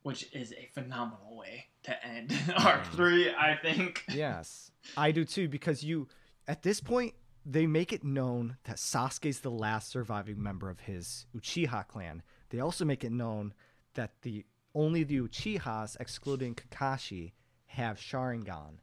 [0.03, 3.29] which is a phenomenal way to end arc three.
[3.29, 4.03] I think.
[4.13, 6.07] Yes, I do too because you
[6.47, 7.13] at this point
[7.45, 12.21] they make it known that Sasuke's the last surviving member of his Uchiha clan.
[12.49, 13.53] They also make it known
[13.95, 14.45] that the
[14.75, 17.31] only the Uchihas excluding Kakashi
[17.65, 18.75] have Sharingan.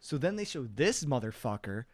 [0.00, 1.84] So then they show this motherfucker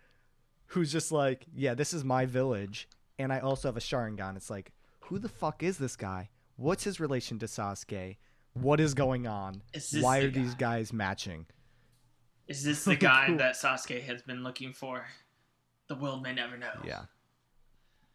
[0.74, 4.50] who's just like, "Yeah, this is my village and I also have a Sharingan." It's
[4.50, 6.30] like, "Who the fuck is this guy?
[6.56, 8.16] What's his relation to Sasuke?
[8.52, 9.62] What is going on?
[9.72, 11.46] Is this Why the are these guys matching?"
[12.46, 13.36] Is this the guy Cool.
[13.38, 15.06] that Sasuke has been looking for?
[15.88, 16.72] The world may never know.
[16.84, 17.04] Yeah.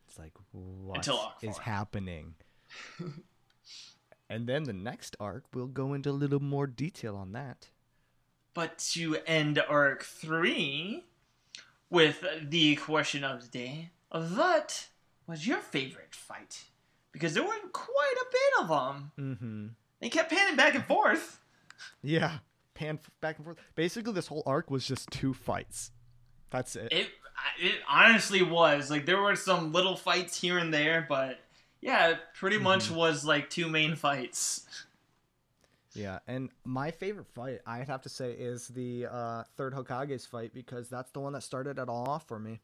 [0.08, 1.64] It's like what Until arc is four.
[1.64, 2.36] happening?
[4.30, 7.70] and then the next arc, we'll go into a little more detail on that.
[8.54, 11.06] But to end arc three
[11.90, 14.88] with the question of the day, what
[15.28, 16.64] was your favorite fight?
[17.12, 19.12] Because there were quite a bit of them.
[19.20, 19.68] Mm-hmm.
[20.00, 21.40] They kept panning back and forth.
[22.02, 22.40] Yeah.
[22.74, 23.58] Pan f- back and forth.
[23.76, 25.92] Basically, this whole arc was just two fights.
[26.50, 26.90] That's it.
[26.92, 27.10] It
[27.60, 31.40] it honestly was like there were some little fights here and there, but
[31.82, 34.66] yeah, it pretty much was like two main fights.
[36.00, 40.54] Yeah, and my favorite fight, I'd have to say, is the uh, third Hokage's fight
[40.54, 42.60] because that's the one that started it all off for me.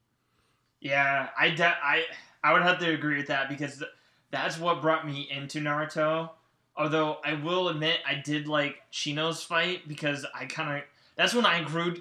[0.79, 2.03] Yeah, I de- I
[2.43, 3.91] I would have to agree with that because th-
[4.31, 6.29] that's what brought me into Naruto.
[6.77, 10.83] Although I will admit I did like Shino's fight because I kind of
[11.15, 11.95] that's when I grew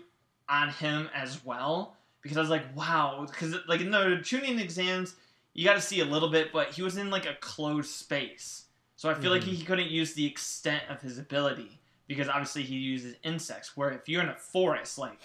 [0.49, 5.15] on him as well because I was like, wow, because like in the Chunin exams
[5.55, 8.64] you got to see a little bit, but he was in like a closed space,
[8.97, 9.55] so I feel like Mhm.
[9.55, 13.77] he, couldn't use the extent of his ability because obviously he uses insects.
[13.77, 15.19] Where if you're in a forest, like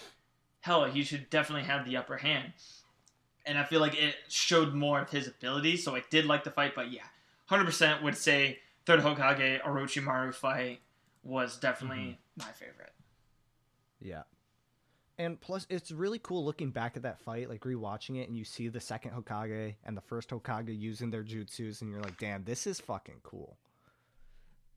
[0.62, 2.54] hell, he should definitely have the upper hand
[3.46, 5.78] and I feel like it showed more of his ability.
[5.78, 7.06] So I did like the fight, but yeah,
[7.48, 10.82] hundred percent would say third Hokage Orochimaru fight
[11.24, 12.94] was definitely my favorite.
[14.00, 14.24] Yeah.
[15.20, 18.46] And plus, it's really cool looking back at that fight, like rewatching it, and you
[18.46, 22.46] see the second Hokage and the first Hokage using their jutsus, and you're like, damn,
[22.46, 23.58] this is fucking cool.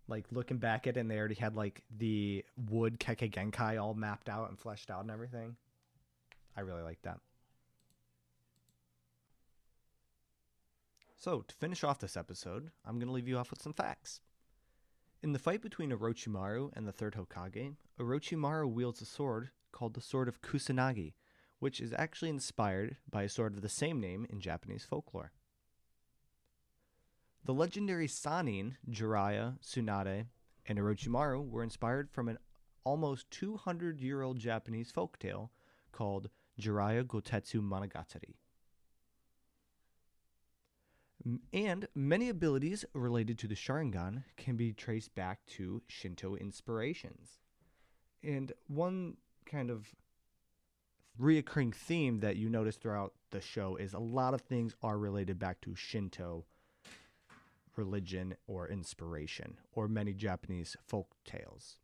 [0.09, 3.95] Like looking back at it, and they already had like the wood Kekkei Genkai all
[3.95, 5.55] mapped out and fleshed out and everything.
[6.57, 7.20] I really like that.
[11.18, 14.20] So, to finish off this episode, I'm going to leave you off with some facts.
[15.22, 20.01] In the fight between Orochimaru and the third Hokage, Orochimaru wields a sword called the
[20.01, 21.14] Sword of Kusanagi,
[21.59, 25.33] which is actually inspired by a sword of the same name in Japanese folklore.
[27.45, 30.27] The legendary Sannin, Jiraiya, Tsunade,
[30.66, 32.39] and Orochimaru were inspired from an
[32.85, 35.51] almost 200 year old Japanese folktale
[35.91, 36.29] called
[36.61, 38.35] Jiraiya Goketsu Monogatari.
[41.53, 47.39] And many abilities related to the Sharingan can be traced back to Shinto inspirations.
[48.25, 49.95] And one kind of
[51.20, 55.38] reoccurring theme that you notice throughout the show is a lot of things are related
[55.38, 56.45] back to Shinto
[57.76, 61.78] religion or inspiration, or many Japanese folk tales.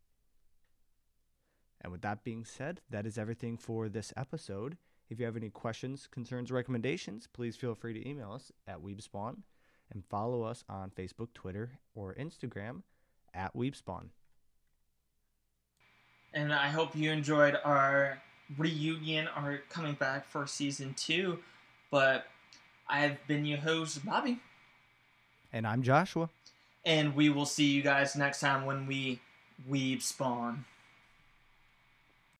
[1.81, 4.77] And with that being said, that is everything for this episode.
[5.09, 9.37] If you have any questions, concerns, recommendations, please feel free to email us at Weebspawn
[9.91, 12.83] and follow us on Facebook, Twitter, or Instagram
[13.33, 14.09] at Weebspawn.
[16.33, 18.19] And I hope you enjoyed our
[18.57, 21.39] reunion, our coming back for season two.
[21.91, 22.27] But
[22.87, 24.39] I've been your host, Bobby.
[25.51, 26.29] And I'm Joshua.
[26.85, 29.19] And we will see you guys next time when we
[29.69, 30.65] weeb spawn.